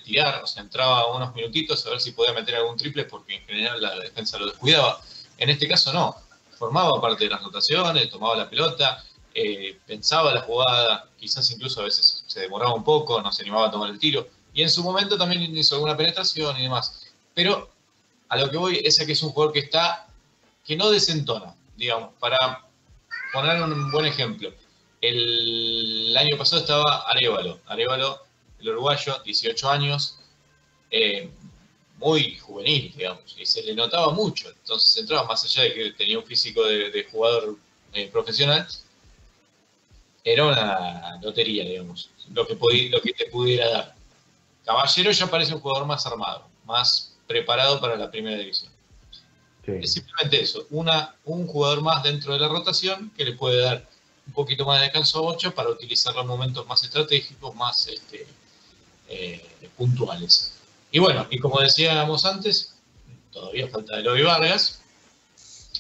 [0.06, 3.46] tirar, o sea, entraba unos minutitos a ver si podía meter algún triple porque en
[3.46, 5.02] general la defensa lo descuidaba.
[5.38, 6.16] En este caso no,
[6.58, 11.84] formaba parte de las rotaciones, tomaba la pelota, eh, pensaba la jugada, quizás incluso a
[11.84, 14.82] veces se demoraba un poco, no se animaba a tomar el tiro, y en su
[14.82, 17.06] momento también hizo alguna penetración y demás.
[17.34, 17.70] Pero
[18.30, 20.08] a lo que voy es que es un jugador que está,
[20.66, 22.66] que no desentona, digamos, para
[23.34, 24.54] poner un buen ejemplo.
[25.10, 28.20] El año pasado estaba Arevalo, Arevalo,
[28.60, 30.18] el uruguayo, 18 años,
[30.92, 31.30] eh,
[31.98, 34.50] muy juvenil, digamos, y se le notaba mucho.
[34.50, 37.56] Entonces entraba más allá de que tenía un físico de, de jugador
[37.94, 38.68] eh, profesional,
[40.24, 43.96] era una lotería, digamos, lo que, podí- lo que te pudiera dar.
[44.66, 48.72] Caballero ya parece un jugador más armado, más preparado para la primera división.
[49.66, 49.72] Sí.
[49.82, 53.88] Es simplemente eso, una, un jugador más dentro de la rotación que le puede dar
[54.28, 58.28] un poquito más de descanso a Bocha para utilizarlo en momentos más estratégicos, más este,
[59.10, 59.42] eh,
[59.76, 60.54] puntuales.
[60.92, 62.74] Y bueno, y como decíamos antes,
[63.32, 64.82] todavía falta Eloy Vargas.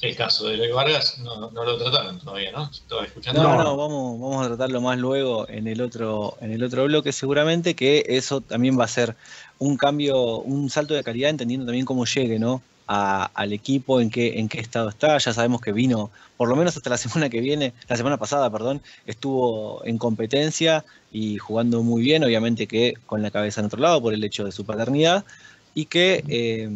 [0.01, 2.69] El caso de Eloy Vargas no, no lo trataron todavía, ¿no?
[2.71, 3.41] Estaba escuchando.
[3.41, 3.63] No.
[3.63, 7.75] no, vamos, vamos a tratarlo más luego en el otro, en el otro bloque, seguramente
[7.75, 9.15] que eso también va a ser
[9.59, 12.61] un cambio, un salto de calidad, entendiendo también cómo llegue, ¿no?
[12.89, 15.17] A- al equipo, en qué, en qué estado está.
[15.17, 18.49] Ya sabemos que vino, por lo menos hasta la semana que viene, la semana pasada,
[18.51, 23.81] perdón, estuvo en competencia y jugando muy bien, obviamente que con la cabeza en otro
[23.81, 25.25] lado por el hecho de su paternidad,
[25.73, 26.69] y que eh,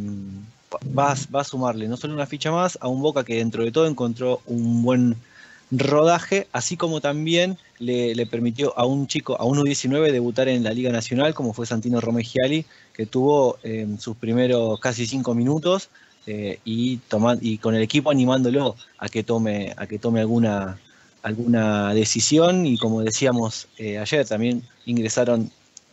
[0.98, 3.88] va, a- sumarle no solo una ficha más a un Boca que dentro de todo
[3.88, 5.24] encontró un buen
[5.70, 10.64] rodaje, así como también le, le permitió a un chico, a un U19, debutar en
[10.64, 15.90] la Liga Nacional, como fue Santino Romegiali, que tuvo eh, sus primeros casi cinco minutos
[16.28, 20.80] eh, y, toma- y con el equipo animándolo a que tome, a que tome alguna,
[21.24, 22.66] alguna decisión.
[22.66, 25.50] Y como decíamos eh, ayer, también ingresaron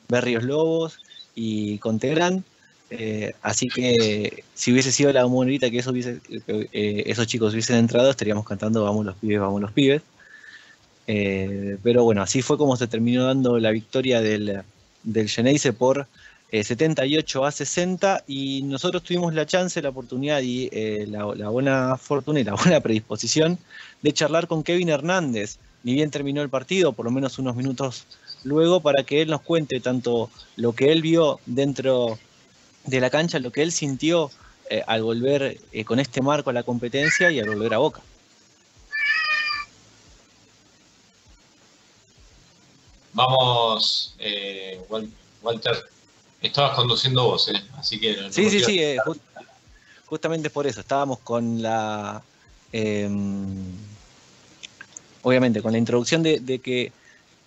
[0.08, 0.98] Berrios Lobos
[1.34, 2.44] y Contegrán.
[2.90, 5.92] Eh, así que si hubiese sido la monedita que eso
[6.72, 10.02] esos chicos hubiesen entrado, estaríamos cantando Vamos los pibes, vamos los pibes.
[11.06, 14.62] Pero bueno, así fue como se terminó dando la victoria del,
[15.02, 16.06] del Geneise por
[16.50, 21.96] eh, 78 a 60 y nosotros tuvimos la chance, la oportunidad y eh, la, buena
[21.96, 23.58] fortuna y la buena predisposición
[24.02, 28.06] de charlar con Kevin Hernández, ni bien terminó el partido, por lo menos unos minutos
[28.44, 32.18] luego, para que él nos cuente tanto lo que él vio dentro
[32.86, 34.30] de la cancha, lo que él sintió
[34.70, 38.00] eh, al volver eh, con este marco a la competencia y al volver a Boca.
[43.12, 45.10] Vamos, eh, Wal-
[45.42, 45.74] Walter,
[46.42, 47.62] estabas conduciendo vos, ¿eh?
[47.76, 48.16] Así que...
[48.16, 49.18] no Sí, sí, sí, eh, ju-
[50.06, 50.80] justamente por eso.
[50.80, 52.22] Estábamos con la.
[52.72, 53.08] eh,
[55.22, 56.92] obviamente, con la introducción de, de que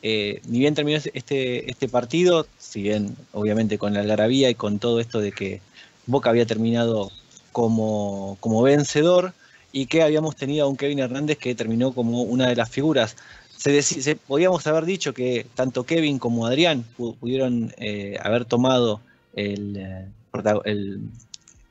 [0.04, 4.80] eh, ni bien terminó este, este partido, si bien obviamente con la algarabía y con
[4.80, 5.62] todo esto de que
[6.08, 7.12] Boca había terminado
[7.52, 9.34] como, como vencedor
[9.72, 13.16] y que habíamos tenido a un Kevin Hernández que terminó como una de las figuras.
[13.62, 19.02] Se, podíamos haber dicho que tanto Kevin como Adrián pu- pudieron eh, haber tomado
[19.36, 20.08] el, eh,
[20.66, 21.02] el,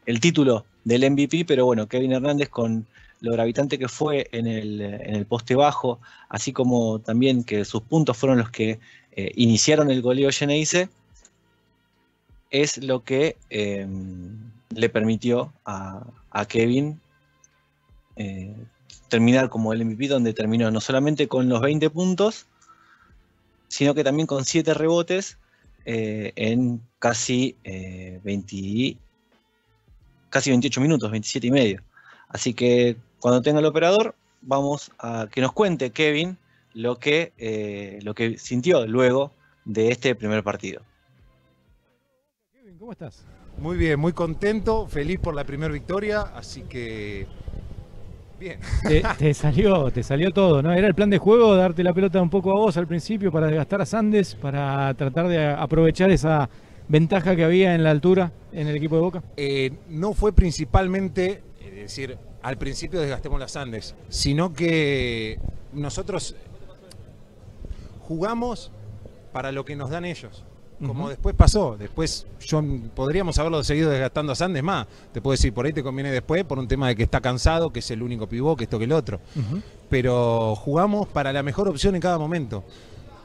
[0.07, 2.87] el título del MVP, pero bueno, Kevin Hernández con
[3.21, 5.99] lo gravitante que fue en el, en el poste bajo,
[6.29, 8.79] así como también que sus puntos fueron los que
[9.11, 10.89] eh, iniciaron el goleo Geneise,
[12.53, 16.07] es lo que le permitió a,
[16.49, 17.01] Kevin
[19.11, 22.47] terminar como el MVP, donde terminó no solamente con los 20 puntos,
[23.69, 25.37] sino que también con 7 rebotes
[25.85, 28.97] eh, en casi, eh, 20,
[30.31, 31.83] casi 28 minutos, 27 y medio.
[32.29, 36.39] Así que cuando tenga el operador, vamos a que nos cuente Kevin
[36.73, 39.33] lo que, eh, lo que sintió luego
[39.65, 40.83] de este primer partido.
[42.53, 43.25] Kevin, ¿cómo estás?
[43.59, 47.27] Muy bien, muy contento, feliz por la primera victoria, así que
[48.41, 48.59] bien.
[48.89, 50.73] Te, te salió, te salió todo, ¿no?
[50.73, 53.47] Era el plan de juego darte la pelota un poco a vos al principio para
[53.47, 56.49] desgastar a Sandes, para tratar de aprovechar esa
[56.89, 59.23] ventaja que había en la altura en el equipo de Boca.
[59.37, 65.39] Eh, no fue principalmente, es decir, al principio desgastemos las Andes, sino que
[65.73, 66.35] nosotros
[68.01, 68.73] jugamos
[69.33, 70.45] para lo que nos dan ellos.
[70.87, 72.63] Como después pasó, después yo
[72.95, 74.87] podríamos haberlo seguido desgastando a Sandes más.
[75.13, 77.71] Te puedo decir, por ahí te conviene después por un tema de que está cansado,
[77.71, 79.21] que es el único pivot, que esto que el otro.
[79.91, 82.65] pero jugamos para la mejor opción en cada momento.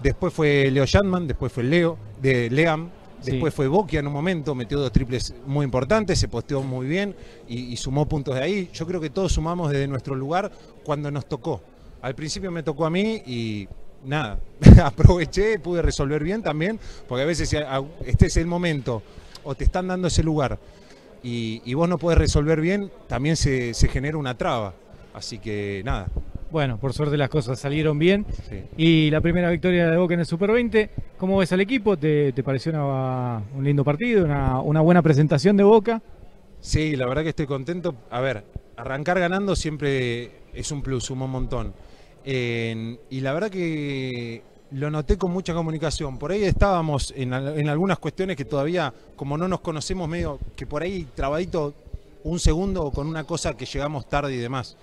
[0.04, 2.89] Después fue Leo Shandman, después fue Leo, de Leam,
[3.22, 3.32] Sí.
[3.32, 7.15] Después fue Boquia en un momento, metió dos triples muy importantes, se posteó muy bien
[7.48, 8.70] y, y sumó puntos de ahí.
[8.72, 10.52] Yo creo que todos sumamos desde nuestro lugar
[10.84, 11.60] cuando nos tocó.
[12.04, 13.68] Al principio me tocó a mí y
[14.06, 14.39] nada,
[14.84, 17.54] aproveché, pude resolver bien también, porque a veces
[18.06, 19.02] este es el momento
[19.44, 20.58] o te están dando ese lugar
[21.24, 24.74] y, y vos no podés resolver bien, también se, se genera una traba.
[25.13, 26.08] Así que nada.
[26.52, 28.26] Bueno, por suerte las cosas salieron bien.
[28.50, 28.63] sí.
[28.78, 31.98] Y la primera victoria de Boca en el Super 20, ¿cómo ves al equipo?
[31.98, 36.02] ¿Te, te pareció una- un lindo partido, una, una buena presentación de Boca?
[36.60, 37.96] Sí, la verdad que estoy contento.
[38.12, 38.44] A ver,
[38.78, 41.74] arrancar ganando siempre es un plus, suma un montón.
[42.26, 46.18] En- y la verdad que lo noté con mucha comunicación.
[46.18, 50.66] Por ahí estábamos en, en algunas cuestiones que todavía, como no nos conocemos medio, que
[50.66, 51.74] por ahí trabadito
[52.24, 54.76] un segundo con una cosa que llegamos tarde y demás.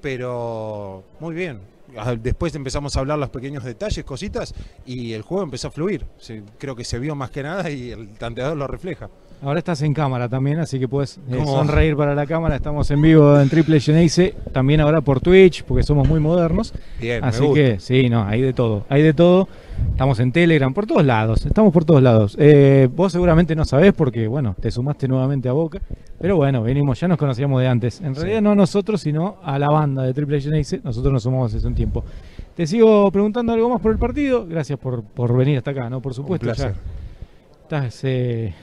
[0.00, 1.60] Pero muy bien.
[1.96, 4.54] Ah, Después empezamos a hablar los pequeños detalles, cositas,
[4.86, 6.06] y el juego empezó a fluir.
[6.58, 9.10] Creo que se vio más que nada y el tanteador lo refleja.
[9.44, 12.54] Ahora estás en cámara también, así que puedes eh, sonreír para la cámara.
[12.54, 16.72] Estamos en vivo en Triple Geneise, también ahora por Twitch, porque somos muy modernos.
[17.00, 17.54] Bien, me Así gusta.
[17.60, 19.48] que sí, no, hay de todo, hay de todo.
[19.90, 22.36] Estamos en Telegram, por todos lados, estamos por todos lados.
[22.38, 25.80] Eh, vos seguramente no sabés porque, bueno, te sumaste nuevamente a Boca,
[26.20, 28.00] pero bueno, venimos, ya nos conocíamos de antes.
[28.00, 31.52] En realidad no a nosotros, sino a la banda de Triple Geneise, nosotros nos sumamos
[31.52, 32.04] hace un tiempo.
[32.54, 36.00] Te sigo preguntando algo más por el partido, gracias por, por venir hasta acá, ¿no?
[36.00, 36.74] Por supuesto, Un placer.
[36.74, 38.54] ya estás, eh,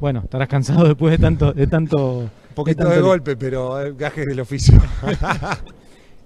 [0.00, 2.18] bueno, estarás cansado después de tanto, de tanto...
[2.18, 4.78] Un poquito tanto de li- golpe, pero eh, gajes del oficio.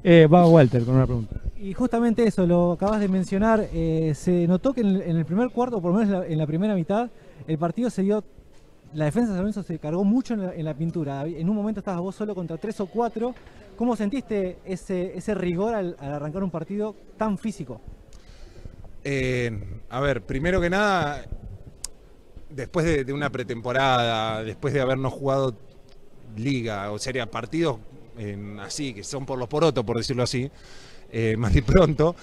[0.03, 1.37] Eh, va Walter con una pregunta.
[1.61, 5.27] Y justamente eso, lo acabas de mencionar, eh, se notó que en el, en el
[5.27, 7.11] primer cuarto, por lo menos en la, en la primera mitad,
[7.47, 8.25] el partido se dio,
[8.95, 11.27] la defensa de San Lorenzo se cargó mucho en la, en la pintura.
[11.27, 13.35] En un momento estabas vos solo contra tres o cuatro.
[13.77, 17.83] ¿Cómo sentiste ese, ese rigor al, al arrancar un partido tan físico?
[19.05, 21.25] Eh, a ver, primero que nada,
[22.51, 25.55] después de, una pretemporada, después de habernos jugado
[26.37, 27.79] liga, o sería partidos
[28.61, 30.51] así, que son por los porotos, por decirlo así,
[31.11, 32.15] eh, más de pronto,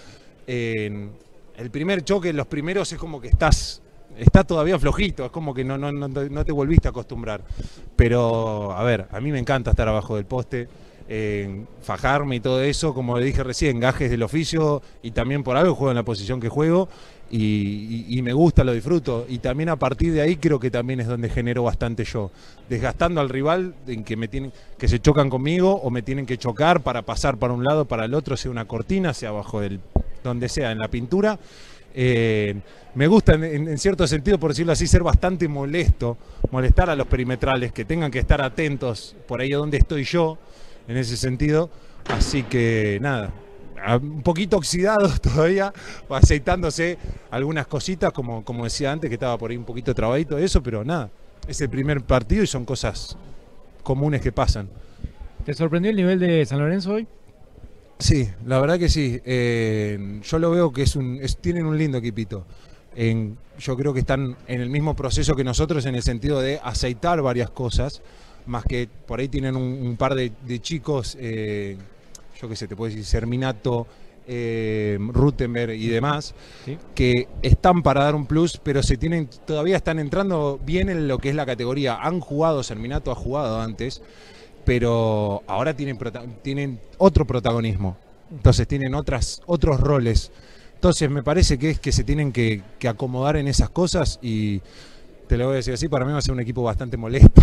[1.58, 3.82] el primer choque, los primeros es como que estás,
[4.18, 7.44] está todavía flojito, es como que no, no, no, no te volviste a acostumbrar.
[7.96, 10.68] Pero, a ver, a mí me encanta estar abajo del poste.
[11.82, 15.74] Fajarme y todo eso, como le dije recién, gajes del oficio y también por algo
[15.74, 16.90] juego en la posición que juego
[17.30, 19.26] y, me gusta, lo disfruto.
[19.28, 22.32] Y también a partir de ahí creo que también es donde genero bastante yo,
[22.70, 27.38] desgastando al rival en que se chocan conmigo o me tienen que chocar para pasar
[27.38, 29.80] para un lado, para el otro, sea una cortina, sea abajo del
[30.24, 31.40] donde sea, en la pintura.
[31.94, 32.56] Eh,
[32.96, 36.18] me gusta en cierto sentido, por decirlo así, ser bastante molesto,
[36.52, 40.38] molestar a los perimetrales, que tengan que estar atentos por ahí donde estoy yo,
[40.88, 41.70] en ese sentido.
[42.10, 43.32] Así que nada,
[44.02, 45.74] un poquito oxidado todavía,
[46.10, 46.98] aceitándose
[47.32, 50.64] algunas cositas, como, como decía antes, que estaba por ahí un poquito trabadito de eso,
[50.64, 51.10] pero nada,
[51.48, 53.18] es el primer partido y son cosas
[53.84, 54.70] comunes que pasan.
[55.46, 57.08] ¿Te sorprendió el nivel de San Lorenzo hoy?
[58.00, 59.20] Sí, la verdad que sí.
[59.26, 62.46] Eh, yo lo veo que es un, es- tienen un lindo equipito.
[62.96, 66.60] En- yo creo que están en el mismo proceso que nosotros en el sentido de
[66.64, 68.02] aceitar varias cosas,
[68.48, 71.78] más que por ahí tienen un, un par de, de chicos, eh,
[72.42, 73.88] yo qué sé, te puedo decir, Serminato,
[74.28, 76.78] eh, Rutenberg y demás, Sí.
[76.94, 81.18] que están para dar un plus, pero se tienen, todavía están entrando bien en lo
[81.18, 81.96] que es la categoría.
[82.02, 84.02] Han jugado, Serminato ha jugado antes,
[84.66, 85.98] pero ahora tienen,
[86.42, 87.98] tienen otro protagonismo.
[88.30, 90.32] Entonces tienen otras, otros roles.
[90.76, 94.62] Entonces me parece que es que se tienen que, que acomodar en esas cosas y
[95.30, 97.42] te lo voy a decir así, para mí va a ser un equipo bastante molesto.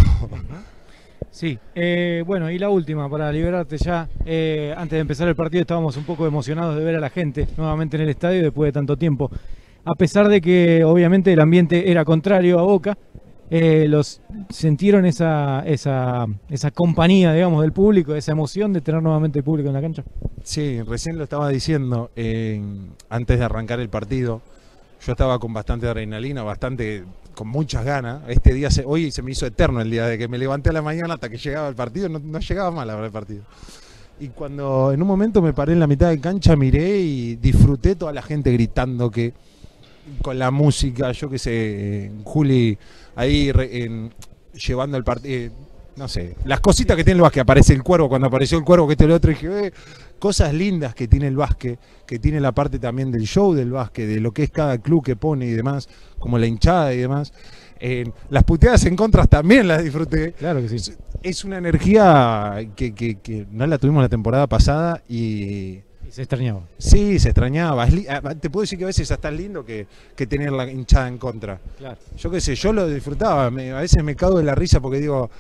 [1.35, 1.59] Sí.
[1.75, 4.09] Eh, bueno, y la última, para liberarte ya.
[4.25, 7.49] Eh, antes de empezar el partido estábamos un poco emocionados de ver a la gente
[7.57, 9.29] nuevamente en el estadio después de tanto tiempo.
[9.85, 12.97] A pesar de que obviamente el ambiente era contrario a Boca,
[13.51, 19.41] eh, los sintieron esa, esa, esa compañía, digamos, del público, esa emoción de tener nuevamente
[19.41, 20.05] el público en la cancha.
[20.45, 22.63] Sí, recién lo estaba diciendo eh,
[23.09, 24.41] antes de arrancar el partido.
[25.05, 27.03] Yo estaba con bastante adrenalina, bastante
[27.35, 28.23] con muchas ganas.
[28.29, 30.73] Este día, se- hoy se me hizo eterno el día de que me levanté a
[30.73, 32.09] la mañana hasta que llegaba el partido.
[32.09, 33.43] No, no llegaba mal a el partido.
[34.21, 37.97] Y cuando en un momento me paré en la mitad de cancha, miré y disfruté
[37.97, 39.35] toda la gente gritando que
[40.23, 41.51] con la música, yo qué sé,
[42.07, 42.79] eh, Juli
[43.17, 44.11] ahí re-
[44.55, 45.53] llevando el partido,
[45.97, 48.87] no sé, las cositas que tiene el básquet, aparece el cuervo, cuando apareció el cuervo,
[48.87, 49.73] que este el otro, dije, "Eh",
[50.19, 54.07] cosas lindas que tiene el básquet, que tiene la parte también del show del básquet,
[54.09, 55.89] de lo que es cada club que pone y demás,
[56.19, 57.33] como la hinchada y demás.
[57.81, 60.33] Eh, las puteadas en contras también las disfruté.
[60.33, 60.93] Claro que sí.
[61.23, 66.23] Es- una energía que, que- que no la tuvimos la temporada pasada y Y se
[66.23, 66.61] extrañaba.
[66.79, 67.87] Sí, se extrañaba.
[68.11, 71.09] Ah, Te puedo decir que a veces hasta es lindo que, que tener la hinchada
[71.09, 71.59] en contra.
[71.79, 71.97] Claro.
[72.19, 73.51] Yo qué sé, yo lo disfrutaba.
[73.51, 75.31] me- a veces me cago de la risa porque digo,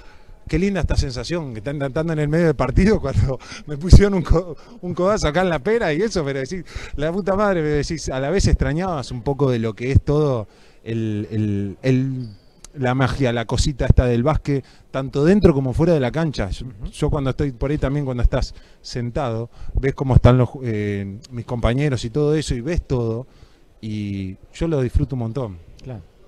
[0.49, 4.14] qué linda esta sensación que están cantando en el medio del partido cuando me pusieron
[4.14, 6.64] un, co- un codazo acá en la pera y eso, pero decís,
[6.97, 10.01] la puta madre, me decís, a la vez extrañabas un poco de lo que es
[10.03, 10.47] todo
[10.84, 12.28] el, el- el-
[12.76, 16.51] la magia, la cosita esta del básquet, tanto dentro como fuera de la cancha.
[16.51, 19.49] Yo, yo cuando estoy por ahí también, cuando estás sentado,
[19.80, 23.28] ves cómo están los, eh, mis compañeros y todo eso y ves todo
[23.80, 25.59] y yo lo disfruto un montón.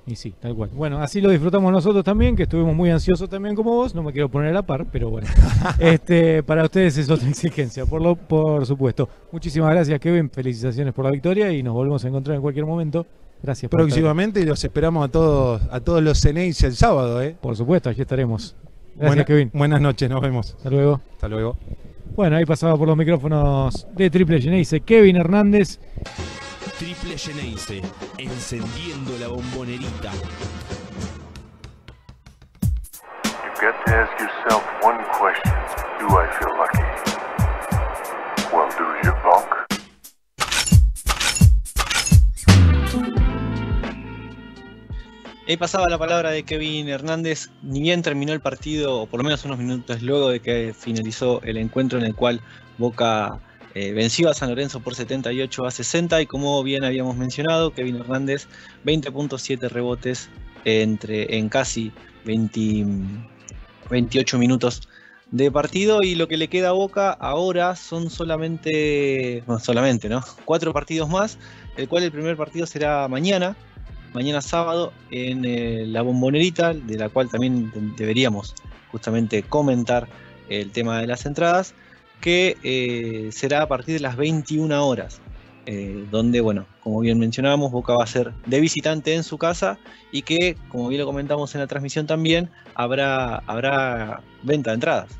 [0.08, 0.70] Y sí, tal cual.
[0.72, 3.92] Bueno, así lo disfrutamos nosotros también, que estuvimos muy ansiosos también como vos.
[3.94, 5.26] No me quiero poner a la par, pero bueno.
[5.80, 9.08] este, para ustedes es otra exigencia, por, lo, por supuesto.
[9.32, 10.30] Muchísimas gracias, Kevin.
[10.30, 13.04] Felicitaciones por la victoria y nos volvemos a encontrar en cualquier momento.
[13.42, 17.20] Gracias por estar- Próximamente y los esperamos a todos a todos los Ceneis el sábado,
[17.20, 17.36] ¿eh?
[17.40, 18.54] Por supuesto, aquí estaremos.
[18.94, 19.50] Gracias, Buena- Kevin.
[19.52, 20.54] Buenas noches, nos vemos.
[20.56, 21.00] Hasta luego.
[21.14, 21.56] Hasta luego.
[22.14, 25.80] Bueno, ahí pasaba por los micrófonos de Triple Geneise Kevin Hernández.
[26.78, 27.80] Triple Geneise,
[28.18, 30.12] encendiendo la bombonerita.
[33.42, 35.54] You've got to ask yourself one question.
[35.98, 36.84] Do I feel lucky?
[38.52, 39.46] Well, do you, punk?
[45.48, 49.24] Ahí pasaba la palabra de Kevin Hernández, ni bien terminó el partido, o por lo
[49.24, 52.42] menos unos minutos luego de que finalizó el encuentro en el cual
[52.76, 53.40] Boca
[53.78, 57.96] eh, venció a San Lorenzo por 78 a 60 y como bien habíamos mencionado, Kevin
[57.96, 58.48] Hernández
[58.86, 60.30] 20.7 rebotes
[60.64, 61.92] entre, en casi
[62.24, 62.86] 20
[63.90, 64.88] 28 minutos
[65.30, 70.08] de partido y lo que le queda a Boca ahora son solamente, no solamente.
[70.46, 71.36] Cuatro partidos más,
[71.76, 73.56] el cual el primer partido será mañana,
[74.14, 78.54] mañana sábado en eh, la bombonerita, de la cual también de- deberíamos
[78.90, 80.08] justamente comentar
[80.48, 81.74] el tema de las entradas,
[82.20, 85.20] que eh, será a partir de las 21 horas,
[85.66, 89.78] eh, donde, bueno, como bien mencionábamos, Boca va a ser de visitante en su casa
[90.12, 95.10] y que, como bien lo comentamos en la transmisión también, habrá, habrá venta de entradas.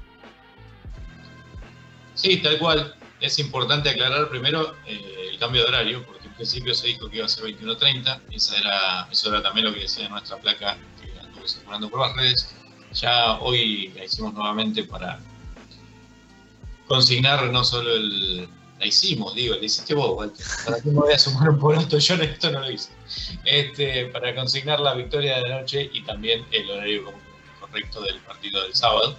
[2.15, 2.95] Sí, tal cual.
[3.19, 7.17] Es importante aclarar primero eh, el cambio de horario, porque en principio se dijo que
[7.17, 8.21] iba a ser 21.30.
[8.31, 12.15] Esa era, eso era también lo que decía nuestra placa que anduvo circulando por las
[12.15, 12.55] redes.
[12.93, 15.19] Ya hoy la hicimos nuevamente para
[16.87, 18.49] consignar no solo el.
[18.79, 20.45] La hicimos, digo, la hiciste vos, Walter.
[20.67, 21.97] ¿Para qué me voy a sumar un poroto?
[21.99, 22.91] Yo esto no lo hice.
[23.47, 27.15] Este, para consignar la victoria de la noche y también el horario co-
[27.59, 29.17] correcto del partido del sábado.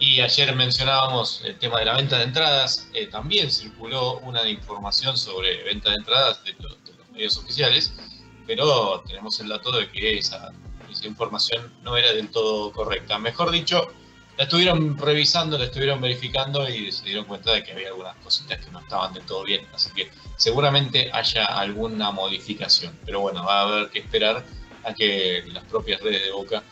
[0.00, 2.88] Y ayer mencionábamos el tema de la venta de entradas.
[2.92, 7.92] eh, también circuló una información sobre venta de entradas de, los- de los medios oficiales,
[8.44, 10.50] pero tenemos el dato de que esa,
[10.90, 13.18] esa información no era del todo correcta.
[13.20, 13.86] Mejor dicho,
[14.40, 18.58] la estuvieron revisando, la estuvieron verificando y se dieron cuenta de que había algunas cositas
[18.64, 19.66] que no estaban del todo bien.
[19.74, 22.98] Así que seguramente haya alguna modificación.
[23.04, 24.42] Pero bueno, va a haber que esperar
[24.82, 26.62] a que las propias redes de Boca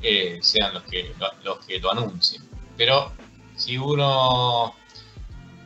[0.00, 1.14] eh, sean los que,
[1.44, 2.42] los que lo anuncien.
[2.78, 3.12] Pero
[3.56, 4.74] si uno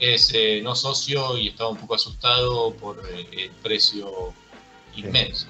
[0.00, 4.34] es eh, no socio y estaba un poco asustado por eh, el precio
[4.96, 5.46] inmenso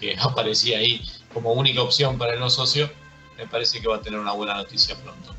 [0.00, 2.90] que aparecía ahí como única opción para el no socio,
[3.38, 5.36] me parece que va a tener una buena noticia pronto.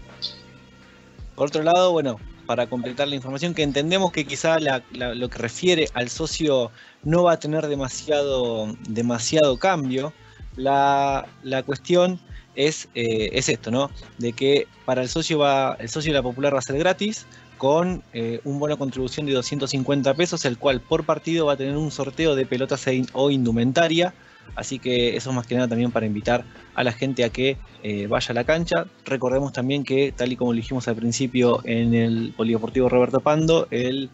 [1.35, 5.39] Por otro lado, bueno, para completar la información, que entendemos que quizá la- lo que
[5.39, 6.71] refiere al socio
[7.03, 10.13] no va a tener demasiado, demasiado cambio,
[10.55, 12.19] la, la cuestión
[12.53, 13.89] es, eh, es esto, ¿no?
[14.17, 17.25] De que para el socio va, el socio de la popular va a ser gratis,
[17.57, 21.77] con eh, un bono contribución de 250 pesos, el cual por partido va a tener
[21.77, 24.13] un sorteo de pelotas o indumentaria.
[24.55, 27.57] Así que eso es más que nada también para invitar a la gente a que
[27.81, 28.85] eh, vaya a la cancha.
[29.05, 33.67] Recordemos también que, tal y como lo dijimos al principio en el Polideportivo Roberto Pando,
[33.71, 34.09] el,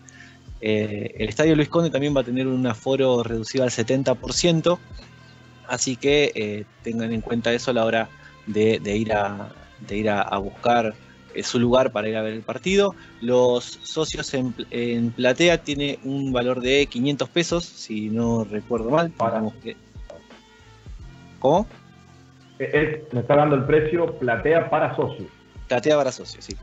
[0.62, 4.80] eh, Estadio Luis Conde también va a tener un aforo reducido al 70%.
[5.68, 8.10] Así que eh, tengan en cuenta eso a la hora
[8.48, 10.96] de, ir, a, buscar
[11.44, 12.96] su lugar para ir a ver el partido.
[13.22, 19.12] Los socios en, platea tiene un valor de 500 pesos, si no recuerdo mal.
[19.62, 19.78] Que-
[21.40, 21.68] ¿Cómo?
[22.60, 25.30] Es- me está dando el precio platea para socios.
[25.68, 26.56] Platea para socios, sí.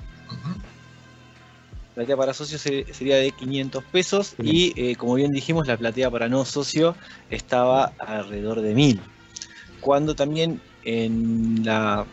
[1.95, 6.11] Platea para socios se- sería de 500 pesos y eh, como bien dijimos la platea
[6.11, 6.95] para no socio
[7.31, 9.01] estaba alrededor de 1000.
[9.81, 12.05] Cuando también en la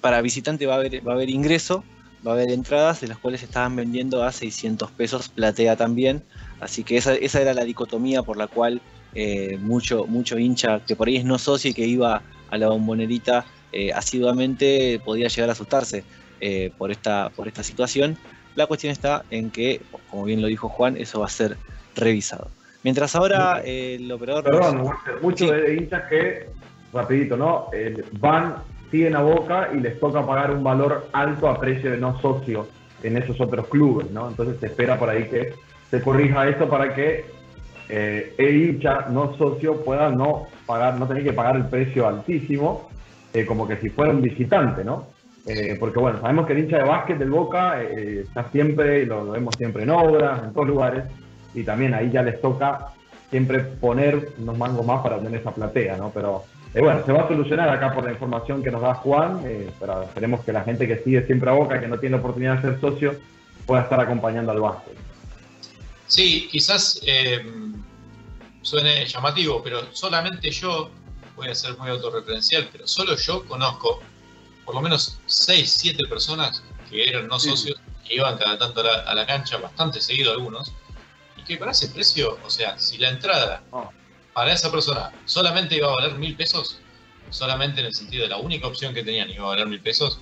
[0.00, 1.84] para visitante va a haber, va a haber ingreso,
[2.26, 6.22] va a haber entradas de las cuales se estaban vendiendo a 600 pesos platea también.
[6.58, 8.80] Así que esa, esa era la dicotomía por la cual
[9.14, 12.68] eh, mucho, mucho hincha que por ahí es no socio y que iba a la
[12.68, 16.04] bombonerita eh, asiduamente podía llegar a asustarse
[16.40, 18.16] eh, por, esta, por esta situación.
[18.56, 19.80] La cuestión está en que,
[20.10, 21.56] como bien lo dijo Juan, eso va a ser
[21.94, 22.48] revisado.
[22.82, 24.44] Mientras ahora el operador...
[24.44, 25.54] Perdón, Walter, muchos Sí.
[25.54, 26.48] de hinchas que,
[26.92, 27.68] rapidito, ¿no?
[28.18, 28.56] Van,
[28.90, 32.66] siguen a Boca y les toca pagar un valor alto a precio de no socio
[33.02, 34.28] en esos otros clubes, ¿no?
[34.28, 35.54] Entonces se espera por ahí que
[35.90, 37.24] se corrija esto para que
[37.90, 42.88] eh, el hincha no socio pueda no pagar, no tener que pagar el precio altísimo,
[43.32, 45.06] eh, como que si fuera un visitante, ¿no?
[45.46, 49.24] Eh, porque bueno, sabemos que el hincha de básquet del Boca eh, está siempre, lo,
[49.24, 51.04] lo vemos siempre en obras, en todos lugares,
[51.54, 52.88] y también ahí ya les toca
[53.30, 56.10] siempre poner unos mangos más para tener esa platea, ¿no?
[56.12, 59.40] Pero bueno, se va a solucionar acá por la información que nos da Juan,
[59.80, 62.56] pero esperemos que la gente que sigue siempre a Boca, que no tiene la oportunidad
[62.56, 63.14] de ser socio,
[63.66, 64.94] pueda estar acompañando al básquet.
[66.06, 67.40] Sí, quizás eh,
[68.62, 70.90] suene llamativo, pero solamente yo,
[71.36, 74.02] voy a ser muy autorreferencial, pero solo yo conozco
[74.64, 78.84] por lo menos 6, 7 personas que eran no socios, que iban cada tanto a
[78.84, 80.72] la, a la cancha, bastante seguido algunos,
[81.36, 83.88] y que para ese precio, o sea, si la entrada Ah.
[84.32, 86.78] para esa persona solamente iba a valer mil pesos,
[87.30, 90.20] solamente en el sentido de la única opción que tenían iba a valer mil pesos,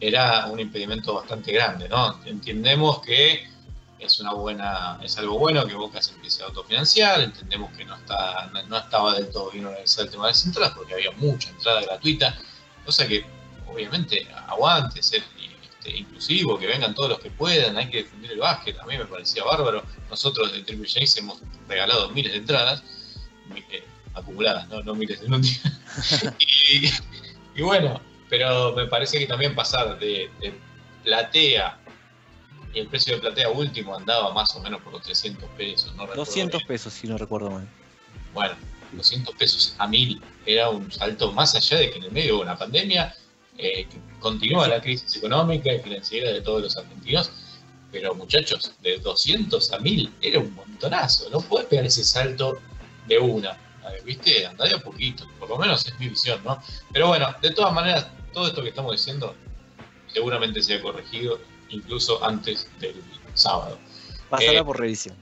[0.00, 2.18] era un impedimento bastante grande, ¿no?
[2.24, 3.48] Entendemos que
[3.98, 7.96] es una buena, es algo bueno que Boca se empiece a autofinanciar, entendemos que no
[7.96, 11.10] está, no, no estaba del todo bien organizado el tema de las entradas, porque había
[11.12, 12.36] mucha entrada gratuita,
[12.84, 13.24] cosa que
[13.66, 15.22] obviamente aguante, ser
[15.88, 18.96] este, inclusivo, que vengan todos los que puedan, hay que defender el básquet, a mí
[18.96, 22.82] me parecía bárbaro, nosotros de Triple J hemos regalado miles de entradas,
[23.70, 23.84] eh,
[24.14, 25.60] acumuladas, no, no miles un día,
[26.38, 26.90] y,
[27.54, 30.54] y bueno, pero me parece que también pasar de, de
[31.04, 31.78] platea
[32.74, 36.02] y el precio de platea último andaba más o menos por los 300 pesos, no
[36.02, 36.68] recuerdo 200 bien.
[36.68, 37.68] pesos, si no recuerdo mal.
[38.34, 38.54] Bueno,
[38.92, 42.42] 200 pesos a 1000 era un salto más allá de que en el medio de
[42.42, 43.14] una pandemia,
[43.56, 47.30] eh, que continúa la crisis económica y financiera de todos los argentinos,
[47.90, 52.58] pero muchachos, de 200 a 1000 era un montonazo, no puedes pegar ese salto
[53.06, 53.56] de una,
[53.90, 54.46] ver, ¿viste?
[54.46, 56.62] Andá de a poquito, por lo menos es mi visión, ¿no?
[56.92, 59.34] Pero bueno, de todas maneras, todo esto que estamos diciendo
[60.06, 61.38] seguramente se ha corregido
[61.70, 63.02] incluso antes del
[63.34, 63.78] sábado.
[64.30, 65.16] Pasará Eh, por revisión.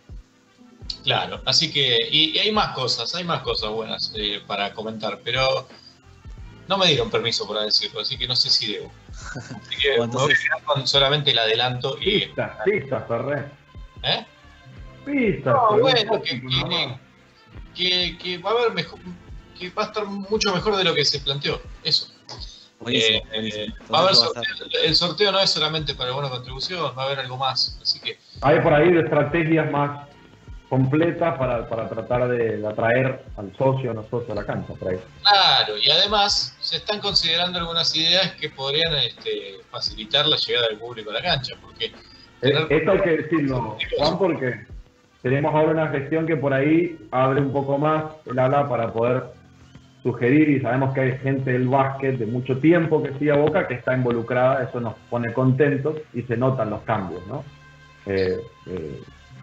[1.05, 5.21] Claro, así que, y, y hay más cosas, hay más cosas buenas eh, para comentar,
[5.25, 5.67] pero
[6.69, 8.91] no me dieron permiso para decirlo, así que no sé si debo.
[9.13, 12.27] Así que Bueno, me voy a quedar con solamente el adelanto y...
[12.27, 13.45] Pistas, pistas, Ferré.
[14.03, 14.27] ¿eh?
[15.05, 15.55] Pistas.
[15.55, 16.23] No, bueno,
[17.75, 18.99] que- que va a haber mejor,
[19.59, 22.09] que va a estar mucho mejor de lo que se planteó, eso.
[22.87, 23.75] Buenísimo, Eh, buenísimo.
[23.93, 27.19] va a haber sorteo- el sorteo no es solamente para buena contribución, va a haber
[27.19, 30.07] algo más, así que Hay por ahí estrategias más
[30.69, 34.73] completas para, para tratar de, de atraer al socio o no socio a la cancha.
[34.75, 34.99] Por ahí.
[35.23, 40.79] Claro, y además se están considerando algunas ideas que podrían este, facilitar la llegada del
[40.79, 41.93] público a la cancha, porque
[42.43, 44.67] Eh, Esto hay que decirlo, Juan, porque
[45.23, 49.25] tenemos ahora una gestión que por ahí abre un poco más el ala para poder
[50.07, 53.67] sugerir y sabemos que hay gente del básquet de mucho tiempo que sigue a Boca
[53.67, 57.43] que está involucrada, eso nos pone contentos y se notan los cambios, ¿no?
[58.07, 59.01] Eh, eh,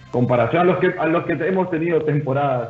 [0.10, 2.70] comparación a los que a los que hemos tenido temporadas,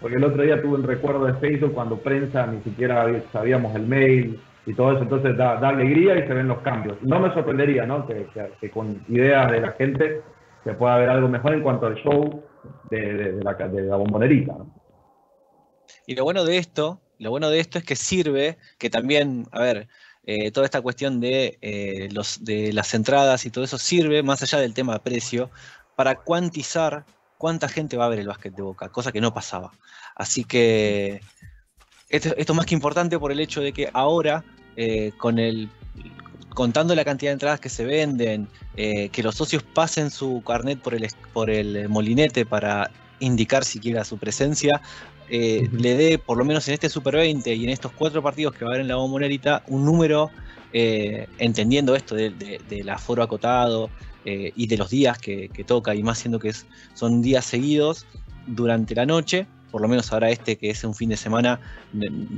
[0.00, 3.86] porque el otro día tuve un recuerdo de Facebook cuando prensa ni siquiera sabíamos el
[3.86, 6.98] mail y todo eso, entonces da, da alegría y se ven los cambios.
[7.02, 8.06] No me sorprendería, ¿no?
[8.06, 10.20] Que, con ideas de la gente
[10.64, 12.44] se pueda ver algo mejor en cuanto al show
[12.90, 14.54] de, la, bombonerita.
[16.06, 19.60] Y lo bueno de esto, lo bueno de esto es que sirve, que también, a
[19.60, 19.88] ver,
[20.24, 22.08] eh, toda esta cuestión de, eh,
[22.40, 25.50] de las entradas y todo eso sirve, más allá del tema de precio,
[25.96, 27.04] para cuantizar
[27.36, 29.70] cuánta gente va a ver el básquet de Boca, cosa que no pasaba.
[30.16, 31.20] Así que
[32.08, 34.42] esto, es más que importante por el hecho de que ahora,
[34.76, 35.68] eh, con el
[36.54, 40.94] contando la cantidad de entradas que se venden, que los socios pasen su carnet por
[40.94, 42.90] el, por el molinete para
[43.20, 44.80] indicar siquiera su presencia,
[45.30, 48.52] eh, le dé, por lo menos en este Super 20 y en estos cuatro partidos
[48.54, 50.30] que va a haber en la Bombonera, un número,
[50.72, 53.90] eh, entendiendo esto de- de- del aforo acotado
[54.24, 57.44] eh, y de los días que, que toca, y más siendo que es- son días
[57.46, 58.06] seguidos
[58.46, 61.60] durante la noche, por lo menos ahora este que es un fin de semana,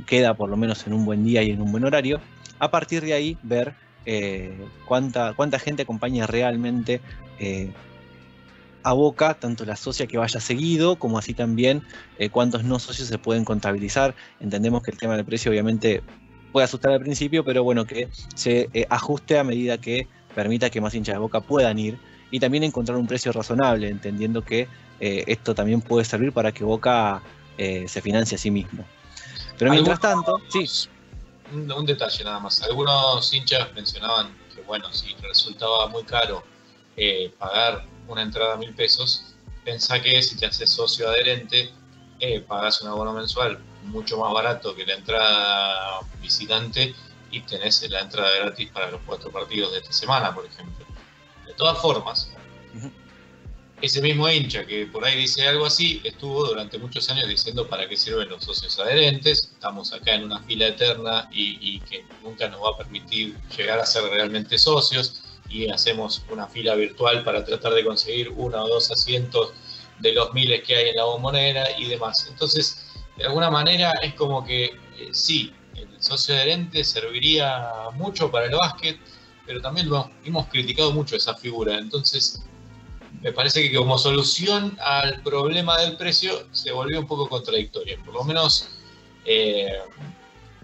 [0.05, 2.21] queda por lo menos en un buen día y en un buen horario,
[2.59, 3.73] a partir de ahí ver
[4.85, 7.01] cuánta, cuánta gente acompaña realmente
[8.83, 11.83] a Boca, tanto la socia que vaya seguido, como así también
[12.17, 14.15] eh, cuántos no socios se pueden contabilizar.
[14.39, 16.03] Entendemos que el tema del precio obviamente
[16.51, 20.81] puede asustar al principio, pero bueno, que se eh, ajuste a medida que permita que
[20.81, 21.97] más hinchas de Boca puedan ir
[22.31, 24.67] y también encontrar un precio razonable, entendiendo que
[24.99, 27.21] eh, esto también puede servir para que Boca
[27.55, 28.83] se financie a sí mismo.
[29.59, 30.65] Pero mientras tanto, sí,
[31.53, 32.61] un, un detalle nada más.
[32.63, 36.43] Algunos hinchas mencionaban que, bueno, si resultaba muy caro
[36.95, 39.33] eh, pagar una entrada a mil pesos,
[39.63, 41.71] pensá que si te haces socio adherente,
[42.19, 46.95] eh, pagás un abono mensual mucho más barato que la entrada visitante
[47.31, 50.85] y tenés la entrada gratis para los cuatro partidos de esta semana, por ejemplo.
[51.45, 52.31] De todas formas,
[53.81, 57.89] ese mismo hincha que por ahí dice algo así, estuvo durante muchos años diciendo para
[57.89, 62.47] qué sirven los socios adherentes, estamos acá en una fila eterna y, y que nunca
[62.47, 67.43] nos va a permitir llegar a ser realmente socios y hacemos una fila virtual para
[67.43, 69.53] tratar de conseguir uno o dos asientos
[69.99, 72.27] de los miles que hay en la bombonera y demás.
[72.29, 72.85] Entonces,
[73.17, 78.55] de alguna manera es como que eh, sí, el socio adherente serviría mucho para el
[78.55, 78.97] básquet,
[79.45, 81.77] pero también lo hemos criticado mucho esa figura.
[81.77, 82.43] Entonces,
[83.21, 88.13] me parece que como solución al problema del precio se volvió un poco contradictoria, por
[88.13, 88.69] lo menos
[89.25, 89.79] eh,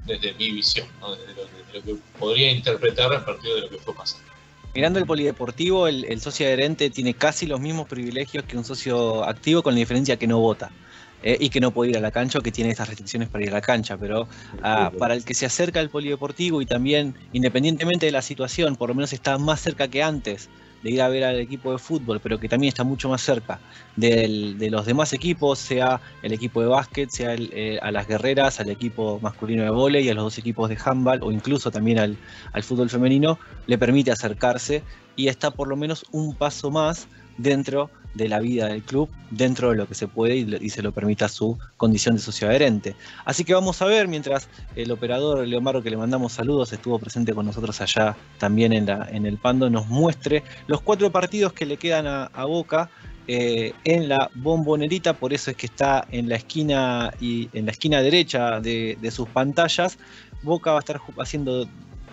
[0.06, 1.16] desde mi visión, ¿no?
[1.16, 4.29] desde, lo, lo que podría interpretar a partir de lo que fue pasando.
[4.74, 9.24] Mirando el polideportivo, el, el socio adherente tiene casi los mismos privilegios que un socio
[9.26, 10.76] activo, con la diferencia que no vota.
[11.22, 13.44] eh, y que no puede ir a la cancha o que tiene esas restricciones para
[13.44, 13.98] ir a la cancha.
[13.98, 14.30] Pero
[14.62, 18.90] ah, para el que se acerca al polideportivo y también, independientemente de la situación, por
[18.90, 20.50] lo menos está más cerca que antes
[20.84, 23.60] de ir a ver al equipo de fútbol, pero que también está mucho más cerca
[23.96, 28.08] del- de los demás equipos, sea el equipo de básquet, sea el, eh, a las
[28.08, 32.00] guerreras, al equipo masculino de vóley, a los dos equipos de handball o incluso también
[32.00, 32.18] al,
[32.54, 34.84] al fútbol femenino, le permite acercarse
[35.16, 37.08] y está por lo menos un paso más
[37.38, 40.92] dentro de la vida del club, dentro de lo que se puede y, se lo
[40.92, 42.96] permita su condición de socio adherente.
[43.26, 47.34] Así que vamos a ver, mientras el operador Leomaro, que le mandamos saludos, estuvo presente
[47.34, 51.66] con nosotros allá también en, la, en el Pando, nos muestre los cuatro partidos que
[51.66, 52.90] le quedan a, Boca
[53.28, 57.72] eh, en la bombonerita, por eso es que está en la esquina y en la
[57.72, 60.00] esquina derecha de, de sus pantallas.
[60.42, 61.68] Boca va a estar haciendo,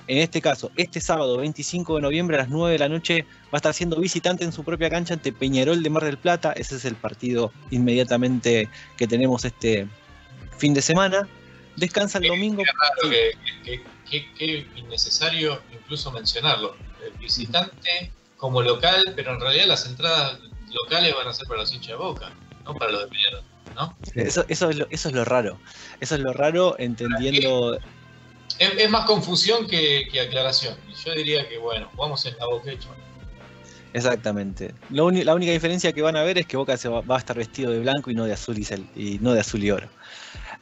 [0.08, 3.50] en este caso, este sábado 25 de noviembre a las 9 de la noche, va
[3.52, 6.52] a estar siendo visitante en su propia cancha ante Peñarol de Mar del Plata.
[6.52, 9.88] Ese es el partido inmediatamente que tenemos este
[10.58, 11.28] fin de semana.
[11.76, 12.62] Descansa el domingo.
[13.02, 13.08] Sí.
[13.10, 13.32] que,
[13.64, 16.76] que- que- que innecesario incluso mencionarlo.
[17.04, 20.38] El visitante como local, pero en realidad las entradas
[20.70, 22.30] locales van a ser para los hinchas de boca,
[22.64, 23.42] no para los de Peñarol,
[23.74, 23.96] ¿no?
[24.14, 25.58] Eso, eso, es lo, eso es lo raro.
[26.00, 27.78] Eso es lo raro entendiendo.
[28.58, 30.76] Es, más confusión que, aclaración.
[31.04, 32.88] Yo diría que, bueno, jugamos en la boca hecho.
[33.92, 34.74] Exactamente.
[34.90, 37.70] La única diferencia que van a ver es que Boca se va, a estar vestido
[37.72, 39.88] de blanco y no de azul y, y no de azul y oro.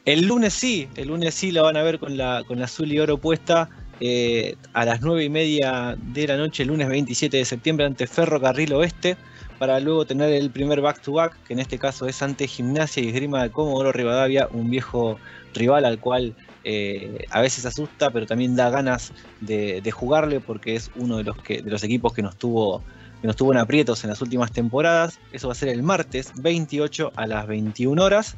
[0.05, 2.99] El lunes sí, el lunes sí la van a ver con la, con azul y
[3.01, 3.71] oro puesta
[4.01, 8.07] eh, a las 9 y media de la noche, el lunes 27 de septiembre, ante
[8.07, 9.17] Ferrocarril Oeste,
[9.59, 13.43] para luego tener el primer back-to-back, que en este caso es ante Gimnasia y Esgrima
[13.43, 15.19] de Comodoro Rivadavia, un viejo
[15.55, 20.75] rival al cual eh, a veces asusta, pero también da ganas de, de jugarle porque
[20.77, 22.83] es uno de los, que, de los equipos que nos tuvo
[23.21, 25.19] que nos tuvo en aprietos en las últimas temporadas.
[25.33, 28.37] Eso va a ser el martes 28 a las 21 horas.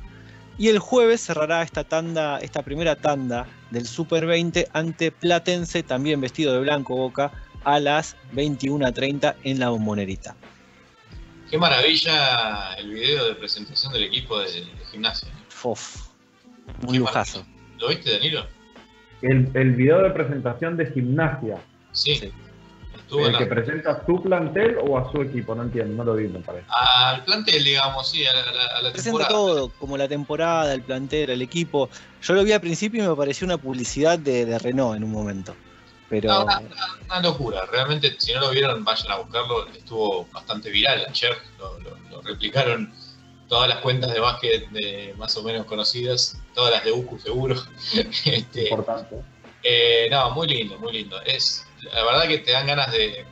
[0.58, 6.20] Y el jueves cerrará esta tanda, esta primera tanda del Super 20 ante Platense, también
[6.20, 7.32] vestido de blanco boca,
[7.64, 10.36] a las 21.30 en la bombonerita.
[11.50, 15.28] Qué maravilla el video de presentación del equipo de, de gimnasia.
[15.48, 16.10] Fof,
[16.82, 17.44] un Qué lujazo.
[17.78, 18.46] ¿Lo viste, Danilo?
[19.22, 21.58] El, el video de presentación de gimnasia,
[21.92, 22.30] Sí.
[23.08, 26.16] El la- que presenta a su plantel o a su equipo, no entiendo, no lo
[26.16, 26.66] vi, me parece.
[26.68, 29.28] al plantel, digamos, sí, a la, a la- a la Presenta temporada.
[29.28, 31.88] todo, como la temporada, el plantel, el equipo.
[32.20, 35.12] Yo lo vi al principio y me pareció una publicidad de, de Renault en un
[35.12, 35.54] momento.
[36.08, 37.60] Pero No, una, una- una locura.
[37.70, 39.68] Realmente, si no lo vieron, vayan a buscarlo.
[39.68, 41.36] Estuvo bastante viral ayer.
[41.58, 42.92] Lo, lo- lo replicaron
[43.48, 46.36] todas las cuentas de básquet de más o menos conocidas.
[46.54, 47.56] Todas las de UCU, seguro.
[48.24, 49.16] Este, Importante.
[49.62, 51.20] eh, no, muy lindo, muy lindo.
[51.22, 53.24] Es, la verdad que te dan ganas de.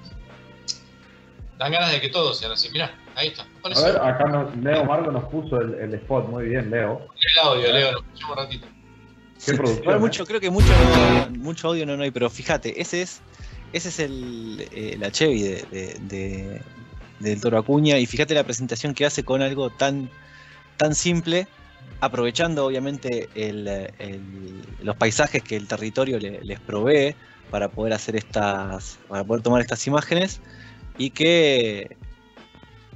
[1.59, 2.69] Dan ganas de que todos sean así.
[2.71, 3.47] Mirá, ahí está.
[3.63, 7.07] A ver, acá nos- Leo Margo nos puso el, el spot, muy bien, Leo.
[7.15, 7.93] el audio, Leo.
[7.93, 8.67] Lo escuchamos un ratito.
[9.47, 9.95] Qué producción.
[9.95, 9.99] ¿eh?
[9.99, 10.73] mucho, creo que mucho,
[11.39, 13.21] mucho audio no, no hay, pero fíjate, ese es,
[13.73, 16.63] ese es el, eh, la Chevy de, de- de-
[17.25, 20.09] del Toro Acuña y fíjate la presentación que hace con algo tan,
[20.77, 21.47] tan simple,
[22.01, 23.67] aprovechando obviamente el,
[23.99, 27.15] el- los paisajes que el territorio le- les provee
[27.51, 30.41] para poder hacer estas, para poder tomar estas imágenes
[30.99, 31.97] y que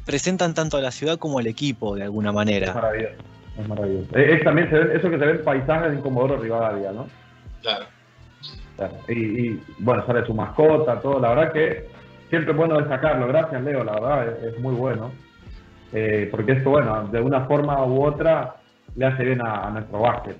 [0.05, 2.75] presentan tanto a la ciudad como al equipo de alguna Es manera.
[2.75, 3.15] maravilloso.
[3.59, 4.17] Es maravilloso.
[4.19, 7.09] Eh, es también se ven, eso que se ven paisajes en Comodoro Rivadavia, ¿no?
[7.63, 7.87] Claro.
[8.77, 8.95] Claro.
[9.09, 9.13] Y,
[9.49, 11.19] y, bueno, sale su mascota, todo.
[11.19, 11.89] La verdad que
[12.29, 13.27] siempre es bueno destacarlo.
[13.29, 15.13] Gracias, Leo, la verdad es, es muy bueno.
[15.93, 18.57] Eh, porque esto, bueno, de una forma u otra
[18.95, 20.37] le hace bien a, a nuestro básquet.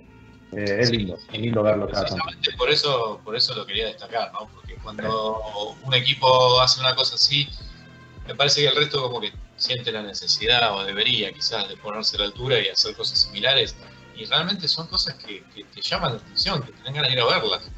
[0.53, 1.87] Eh, es lindo, es lindo verlo.
[1.87, 4.49] Precisamente por eso, por eso lo quería destacar, ¿no?
[4.55, 7.49] Porque cuando un equipo hace una cosa así,
[8.27, 12.17] me parece que el resto como que siente la necesidad o debería quizás de ponerse
[12.17, 13.77] a la altura y hacer cosas similares.
[14.17, 17.17] Y realmente son cosas que, que te llaman la atención, que te dan ganas de
[17.17, 17.71] ir a verlas.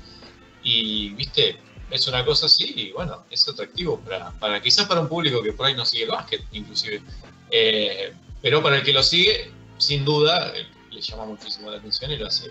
[0.62, 1.58] Y, viste,
[1.90, 5.52] es una cosa así y bueno, es atractivo para, para quizás para un público que
[5.52, 7.00] por ahí no sigue el básquet, inclusive.
[7.50, 8.12] Eh,
[8.42, 12.16] pero para el que lo sigue, sin duda, eh, le llama muchísimo la atención y
[12.16, 12.50] lo hace,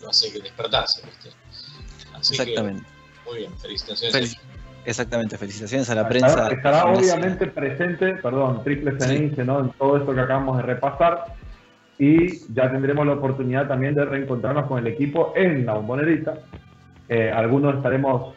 [0.00, 1.30] lo hace que despertarse, ¿viste?
[2.14, 2.82] Así Exactamente.
[3.24, 4.14] que, muy bien, felicitaciones.
[4.14, 4.38] Fel-
[4.86, 6.48] Exactamente, felicitaciones a la Estará, prensa.
[6.54, 8.98] estará obviamente presente, perdón, triple Sí.
[9.00, 9.60] Ceneice, ¿no?
[9.60, 11.24] En todo esto que acabamos de repasar.
[11.98, 16.34] Y ya tendremos la oportunidad también de reencontrarnos con el equipo en la bombonerita.
[17.08, 18.34] Eh, algunos estaremos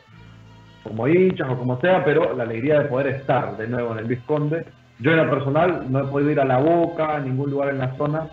[0.87, 4.05] como hinchas o como sea, pero la alegría de poder estar de nuevo en el
[4.05, 4.65] Vizconde.
[4.99, 7.79] Yo en lo personal no he podido ir a la Boca, a ningún lugar en
[7.79, 8.29] la zona.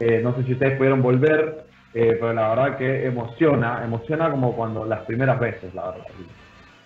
[0.00, 4.54] Eh, no sé si ustedes pudieron volver, eh, pero la verdad que emociona, emociona como
[4.54, 6.06] cuando las primeras veces, la verdad.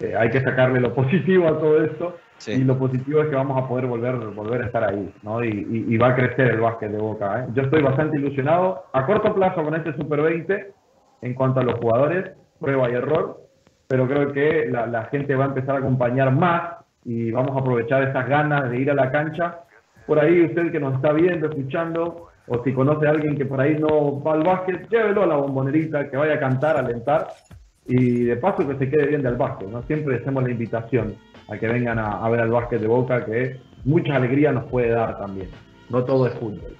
[0.00, 2.52] Eh, hay que sacarle lo positivo a todo esto Sí.
[2.52, 5.42] y lo positivo es que vamos a poder volver, volver a estar ahí, ¿no?
[5.42, 7.40] Y, y- y va a crecer el básquet de Boca.
[7.44, 7.46] ¿eh?
[7.54, 10.72] Yo estoy bastante ilusionado a corto plazo con este Super 20
[11.22, 13.38] en cuanto a los jugadores, prueba y error,
[13.88, 18.02] pero creo que la, gente va a empezar a acompañar más y vamos a aprovechar
[18.02, 19.60] esas ganas de ir a la cancha.
[20.06, 23.60] Por ahí usted que nos está viendo, escuchando, o si conoce a alguien que por
[23.60, 27.28] ahí no va al básquet, llévelo a la bombonerita, que vaya a cantar, alentar
[27.86, 29.68] y de paso que se quede bien del básquet.
[29.68, 29.82] ¿no?
[29.82, 31.16] Siempre hacemos la invitación
[31.48, 34.90] a que vengan a, a ver al básquet de Boca, que mucha alegría nos puede
[34.90, 35.48] dar también.
[35.88, 36.76] No todo es fútbol.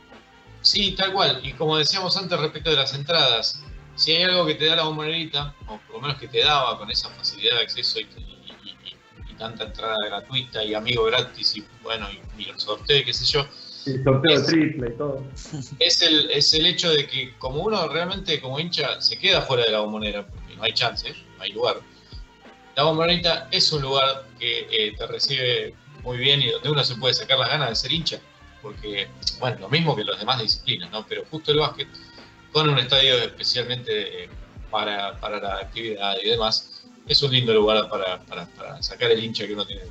[0.67, 1.39] Sí, tal cual.
[1.45, 3.63] Y como decíamos antes respecto de las entradas,
[3.97, 6.79] si hay algo que te da la bombonerita, o por lo menos que te daba
[6.79, 8.97] con esa facilidad de acceso y, y- y-
[9.31, 13.13] y tanta entrada gratuita y amigo gratis y bueno, y, y el sorteo y qué
[13.13, 13.47] sé yo,
[13.87, 15.27] Y sorteo de triple y todo.
[15.79, 19.65] es el, es el hecho de que como uno realmente como hincha se queda fuera
[19.65, 21.81] de la bombonera, porque no hay chance, no hay lugar.
[22.77, 26.95] La bombonera es un lugar que eh, te recibe muy bien y donde uno se
[26.97, 28.21] puede sacar las ganas de ser hincha,
[28.63, 29.09] porque,
[29.41, 31.07] bueno, lo mismo que las demás disciplinas, ¿no?
[31.07, 31.89] Pero justo el básquet,
[32.57, 34.29] con un estadio especialmente eh,
[34.71, 39.23] para, para la actividad y demás, es un lindo lugar para, para- para sacar el
[39.23, 39.83] hincha que uno tiene.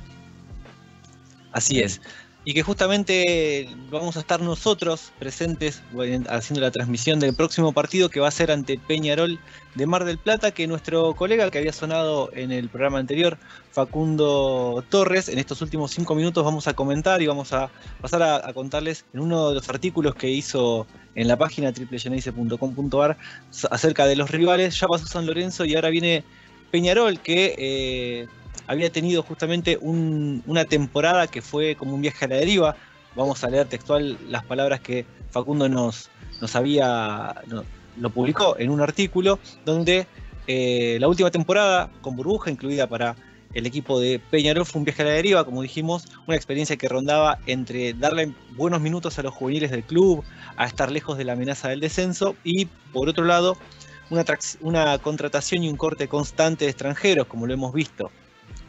[1.52, 2.00] Así es.
[2.44, 5.80] Y que justamente vamos a estar nosotros presentes
[6.28, 9.38] haciendo la transmisión del próximo partido que va a ser ante Peñarol
[9.76, 13.38] de Mar del Plata, que nuestro colega que había sonado en el programa anterior,
[13.70, 17.70] Facundo Torres, en estos últimos cinco minutos vamos a comentar y vamos a
[18.00, 23.16] pasar a, contarles en uno de los artículos que hizo en la página triplegeneise.com.ar
[23.70, 24.80] acerca de los rivales.
[24.80, 26.24] Ya pasó San Lorenzo y ahora viene
[26.70, 28.28] Peñarol, que eh,
[28.66, 32.76] había tenido justamente un- una temporada que fue como un viaje a la deriva.
[33.14, 36.08] Vamos a leer textual las palabras que Facundo nos,
[36.40, 37.42] nos había,
[37.98, 40.06] lo publicó en un artículo donde
[40.46, 43.16] eh, la última temporada con burbuja incluida para
[43.54, 46.88] el equipo de Peñarol fue un viaje a la deriva, como dijimos, una experiencia que
[46.88, 50.22] rondaba entre darle buenos minutos a los juveniles del club,
[50.56, 53.56] a estar lejos de la amenaza del descenso y por otro lado
[54.10, 54.24] una,
[54.60, 58.10] una contratación y un corte constante de extranjeros, como lo hemos visto,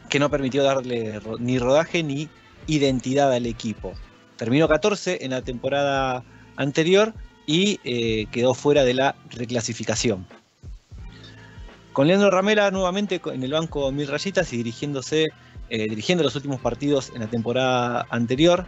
[0.08, 2.28] que no permitió darle ni rodaje ni
[2.66, 3.92] identidad al equipo.
[4.36, 6.24] Terminó 14 en la temporada
[6.56, 7.12] anterior
[7.48, 10.26] y eh, quedó fuera de la reclasificación.
[11.94, 15.28] Con Leandro Ramela nuevamente en el banco Mil Rayitas y dirigiéndose,
[15.70, 18.66] eh, dirigiendo los últimos partidos en la temporada anterior,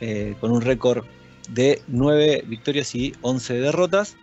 [0.00, 1.04] eh, con un récord
[1.48, 4.16] de 9 victorias y 11 derrotas,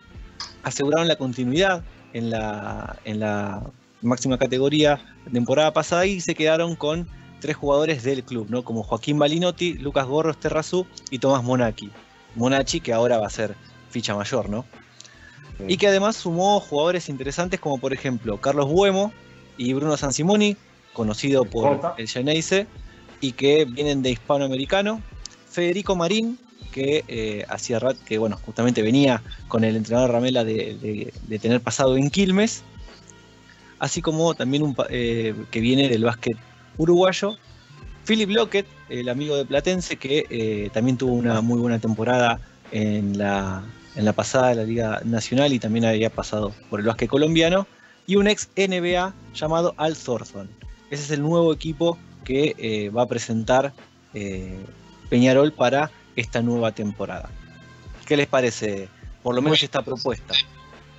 [0.63, 1.83] aseguraron la continuidad
[2.13, 3.61] en la, en la
[4.01, 7.09] máxima categoría la temporada pasada y se quedaron con
[7.41, 8.63] tres jugadores del club, ¿no?
[8.63, 11.91] como Joaquín Balinotti, Lucas Gorros Terrazú y Tomás Monaki.
[12.35, 13.55] Monachi que ahora va a ser
[13.89, 14.65] ficha mayor, ¿no?
[15.67, 19.11] Y que además sumó jugadores interesantes como por ejemplo Carlos Buemo
[19.57, 20.55] y Bruno Sansimoni,
[20.93, 22.67] conocido por el Geneise,
[23.21, 25.01] y que vienen de hispanoamericano.
[25.49, 26.37] Federico Marín,
[26.71, 31.39] que eh, hacía rat, que bueno, justamente venía con el entrenador Ramela de, de- de
[31.39, 32.61] tener pasado en Quilmes,
[33.79, 36.37] así como también un eh, que viene del básquet
[36.77, 37.35] uruguayo.
[38.05, 42.39] Philip Lockett, el amigo de Platense, que eh, también tuvo una muy buena temporada
[42.71, 43.63] en la,
[43.95, 47.67] en la pasada de la Liga Nacional y también había pasado por el básquet colombiano.
[48.05, 50.49] Y un ex NBA llamado Al Thornton.
[50.89, 53.73] Ese es el nuevo equipo que eh, va a presentar
[54.13, 54.57] eh,
[55.09, 57.29] Peñarol para esta nueva temporada.
[58.05, 58.87] ¿Qué les parece?
[59.21, 60.33] Por lo menos Muy esta propuesta.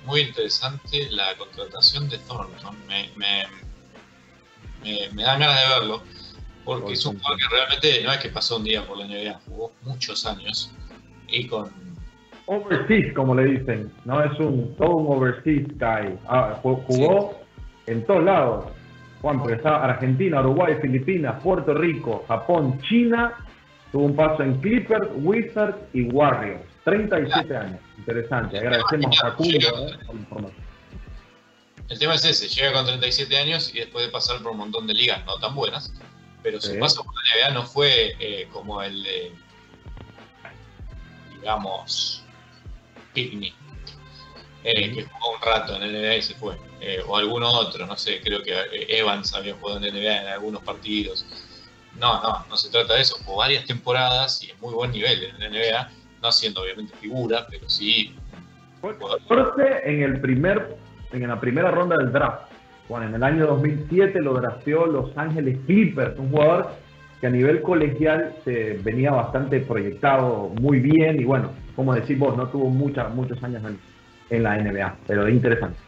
[0.05, 2.75] Muy interesante la contratación de Thornton.
[2.87, 3.43] Me, me,
[4.83, 6.03] me- me dan ganas de verlo.
[6.63, 9.39] Porque es un jugador que realmente no es que pasó un día por la NBA,
[9.47, 10.69] jugó muchos años.
[11.31, 11.69] Y con.
[12.45, 14.23] Overseas, como le dicen, ¿no?
[14.23, 16.17] Es un todo un overseas guy.
[16.27, 17.39] Ah, ju- jugó
[17.85, 18.65] en todos lados.
[19.21, 23.33] Juan, porque estaba Argentina, Uruguay, Filipinas, Puerto Rico, Japón, China,
[23.91, 26.61] tuvo un paso en Clippers, Wizards y Warriors.
[26.85, 27.79] 37 años.
[27.97, 28.57] Interesante.
[28.57, 30.63] Agradecemos a Facundo eh, por la información.
[31.89, 34.87] El tema es ese, llega con 37 años y después de pasar por un montón
[34.87, 35.91] de ligas no tan buenas,
[36.43, 39.31] pero su paso por la NBA no fue eh, como el de,
[41.39, 42.23] digamos,
[43.13, 43.53] Picnic,
[44.63, 47.97] eh, que jugó un rato en NBA y se fue, eh, o alguno otro, no
[47.97, 51.25] sé, creo que eh, Evans había jugado en NBA en algunos partidos.
[51.99, 55.23] No, no, no se trata de eso, jugó varias temporadas y en muy buen nivel
[55.23, 58.15] en la NBA, no siendo obviamente figura, pero sí
[58.81, 60.77] Fue 14 en, el primer,
[61.11, 62.51] en la primera ronda del draft.
[62.87, 66.71] Juan, en el año 2007 lo drafteó Los Ángeles Clippers, un jugador
[67.19, 72.47] que a nivel colegial venía bastante proyectado muy bien y bueno, como decís vos, no
[72.49, 73.63] tuvo muchas, muchos años
[74.29, 75.79] en, la NBA, pero es interesante.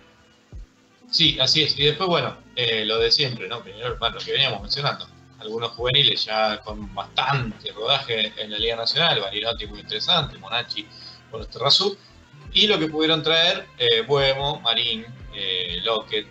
[1.09, 1.77] Sí, así es.
[1.77, 3.61] Y después, bueno, eh, lo de siempre, ¿no?
[3.61, 5.05] Primero, bueno, lo que veníamos mencionando.
[5.39, 10.87] Algunos juveniles ya con bastante rodaje en la Liga Nacional, Barinotti muy interesante, Monachi,
[11.29, 11.97] bueno, Terrazú.
[12.53, 15.05] Y lo que pudieron traer, eh, Buemo, Marín,
[15.35, 16.25] eh, Lockett.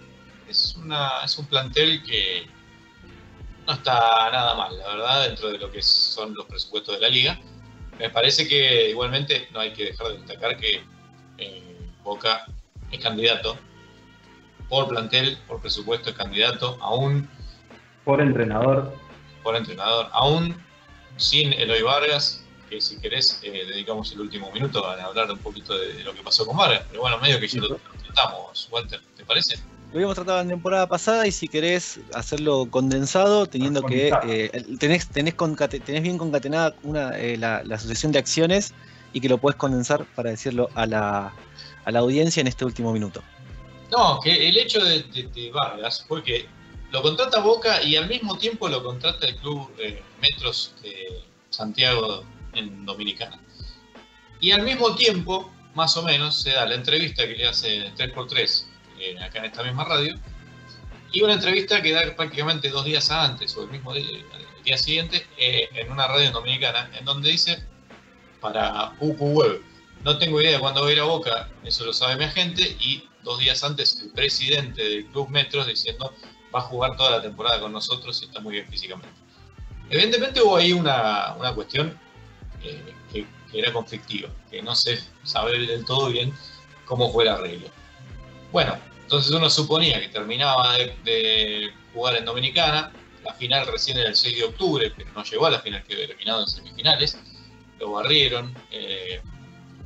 [0.48, 2.46] Es, una, es un plantel que
[3.70, 7.08] no está nada mal, la verdad, dentro de lo que son los presupuestos de la
[7.08, 7.40] liga.
[7.98, 10.82] Me parece que igualmente no hay que dejar de destacar que
[11.38, 12.46] eh, Boca
[12.90, 13.56] es candidato
[14.68, 17.28] por plantel, por presupuesto es candidato, aún
[18.04, 18.92] Por entrenador,
[19.42, 20.56] por entrenador, aún
[21.16, 25.78] sin Eloy Vargas, que si querés eh, dedicamos el último minuto a hablar un poquito
[25.78, 29.00] de, de lo que pasó con Vargas, pero bueno, medio que ya lo tratamos, Walter,
[29.16, 29.60] ¿te parece?
[29.92, 34.64] Lo habíamos tratado en la temporada pasada y si querés hacerlo condensado, teniendo que eh,
[34.78, 38.72] tenés, tenés, concate- tenés bien concatenada una, eh, la, la asociación de acciones
[39.12, 41.32] y que lo puedes condensar para decirlo a la,
[41.84, 43.20] a la audiencia en este último minuto.
[43.90, 46.46] No, que el hecho de, de- de Vargas fue que
[46.92, 51.20] lo contrata Boca y al mismo tiempo lo contrata el club eh, Metros de
[51.50, 52.22] Santiago
[52.52, 53.40] en Dominicana.
[54.40, 58.66] Y al mismo tiempo, más o menos, se da la entrevista que le hace 3x3
[59.00, 60.14] eh, acá en esta misma radio.
[61.12, 64.78] Y una entrevista que da prácticamente dos días antes o el mismo día, el día
[64.78, 67.64] siguiente eh, en una radio dominicana, en donde dice
[68.40, 69.62] para UQ Web,
[70.04, 72.62] no tengo idea de cuándo voy a ir a Boca, eso lo sabe mi agente,
[72.80, 76.14] y dos días antes el presidente del Club Metros diciendo
[76.54, 79.14] va a jugar toda la temporada con nosotros y está muy bien físicamente.
[79.90, 81.98] Evidentemente hubo ahí una, una cuestión
[82.62, 86.32] eh, que, que era conflictiva, que no sé saber del todo bien
[86.84, 87.68] cómo fue el arreglo.
[88.52, 88.76] Bueno,
[89.10, 92.92] entonces uno suponía que terminaba de, jugar en Dominicana,
[93.24, 96.02] la final recién era el 6 de octubre, pero no llegó a la final, quedó
[96.02, 97.18] eliminado en semifinales,
[97.80, 99.20] lo barrieron eh,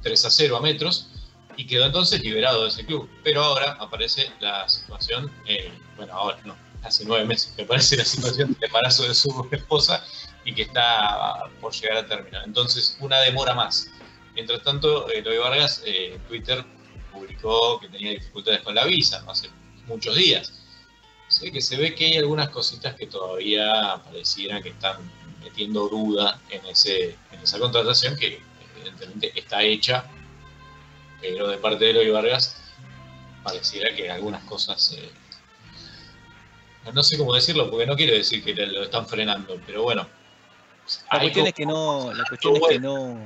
[0.03, 1.09] 3 a 0 a metros
[1.57, 3.09] y quedó entonces liberado de ese club.
[3.23, 8.05] Pero ahora aparece la situación, eh, bueno, ahora no, hace nueve meses que aparece la
[8.05, 10.05] situación del embarazo de su esposa
[10.45, 12.43] y que está por llegar a término.
[12.45, 13.89] Entonces, una demora más.
[14.35, 15.07] Mientras tanto,
[15.41, 16.63] Vargas eh, en Twitter
[17.45, 19.51] publicó que tenía dificultades con la visa, no hace
[19.87, 20.53] muchos días.
[21.29, 24.99] Sé que se ve que hay algunas cositas que todavía parecieran que están
[25.43, 28.41] metiendo duda en, ese, en esa contratación que
[28.77, 30.05] evidentemente está hecha,
[31.21, 32.57] pero de parte de Eloy Vargas
[33.43, 35.11] pareciera que algunas cosas, eh,
[36.93, 40.07] no sé cómo decirlo, porque no quiero decir que lo están frenando, pero bueno.
[41.11, 43.19] La cuestión es que no, la cuestión es que no,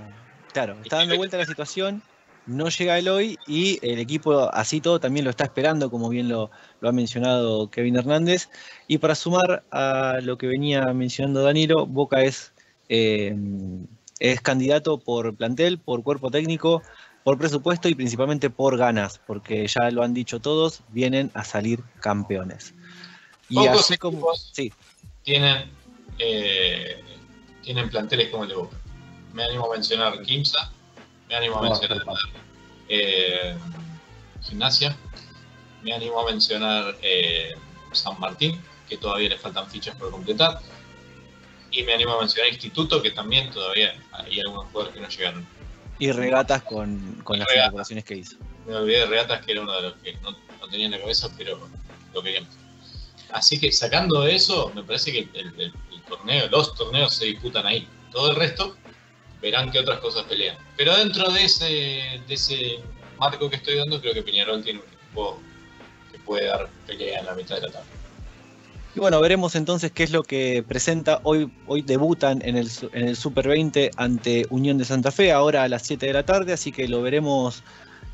[0.53, 2.03] claro, está dando vuelta la situación,
[2.49, 6.51] no llega Eloy y el equipo así todo también lo está esperando, como bien lo,
[6.80, 8.49] lo ha mencionado Kevin Hernández.
[8.88, 12.53] Y para sumar a lo que venía mencionando Danilo, Boca es,
[12.88, 13.36] eh,
[14.18, 16.82] es candidato por plantel, por cuerpo técnico,
[17.22, 21.82] por presupuesto y principalmente por ganas, porque ya lo han dicho todos, vienen a salir
[22.01, 22.74] campeones.
[23.51, 24.72] Y Pocos así como, equipos sí,
[25.22, 25.70] tienen,
[26.18, 27.03] eh,
[27.62, 28.76] tienen planteles como el de Boca.
[29.34, 30.72] Me animo a mencionar Kimsa,
[31.29, 32.03] me animo a mencionar
[32.89, 33.57] eh,
[34.43, 34.97] Gimnasia,
[35.83, 37.55] me animo a mencionar eh,
[37.93, 40.59] San Martín, que todavía le faltan fichas por completar,
[41.70, 45.47] y me animo a mencionar Instituto, que también todavía hay algunos jugadores que no llegaron.
[45.99, 47.66] y regatas con, con Y las regatas.
[47.66, 48.37] incorporaciones que hizo.
[48.66, 50.99] Me olvidé de Reatas, que era uno de los que no, no tenía en la
[51.01, 51.59] cabeza, pero
[52.14, 52.51] lo queríamos.
[53.31, 57.66] Así que sacando eso, me parece que el, el- el torneo, los torneos se disputan
[57.66, 57.87] ahí.
[58.12, 58.76] Todo el resto
[59.41, 60.57] verán que otras cosas pelean.
[60.76, 62.78] Pero dentro de ese, de ese
[63.18, 65.41] marco que estoy dando, creo que Peñarol tiene un equipo
[66.12, 67.91] que puede dar pelea en la mitad de la tabla.
[68.95, 71.20] Y bueno, veremos entonces qué es lo que presenta.
[71.22, 75.62] Hoy, hoy debutan en el, en el Super 20 ante Unión de Santa Fe, ahora
[75.62, 77.62] a las 7 de la tarde, así que lo veremos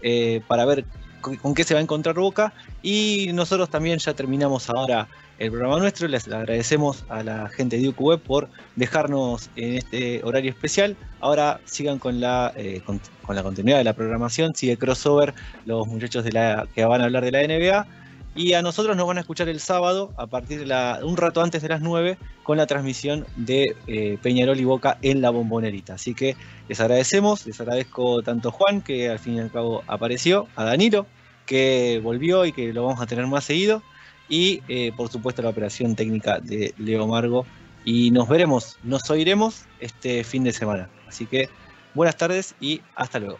[0.02, 0.84] eh, para ver
[1.22, 2.52] con qué se va a encontrar Boca.
[2.82, 5.08] Y nosotros también ya terminamos ahora
[5.38, 6.08] el programa nuestro.
[6.08, 10.96] Les agradecemos a la gente de UQ Web por dejarnos en este horario especial.
[11.20, 14.54] Ahora sigan con la, eh, con, la continuidad de la programación.
[14.54, 15.34] Sigue crossover
[15.66, 17.86] los muchachos de la, que van a hablar de la NBA.
[18.36, 21.62] Y a nosotros nos van a escuchar el sábado, a partir de un rato antes
[21.62, 25.94] de las 9, con la transmisión de eh, Peñarol y Boca en la bombonerita.
[25.94, 26.34] Así que
[26.68, 30.64] les agradecemos, les agradezco tanto a Juan, que al fin y al cabo apareció, a
[30.64, 31.06] Danilo,
[31.46, 33.84] que volvió y que lo vamos a tener más seguido,
[34.28, 37.46] y eh, por supuesto la operación técnica de Leo Margo.
[37.84, 40.88] Y nos veremos, nos oiremos este fin de semana.
[41.06, 41.48] Así que
[41.94, 43.38] buenas tardes y hasta luego.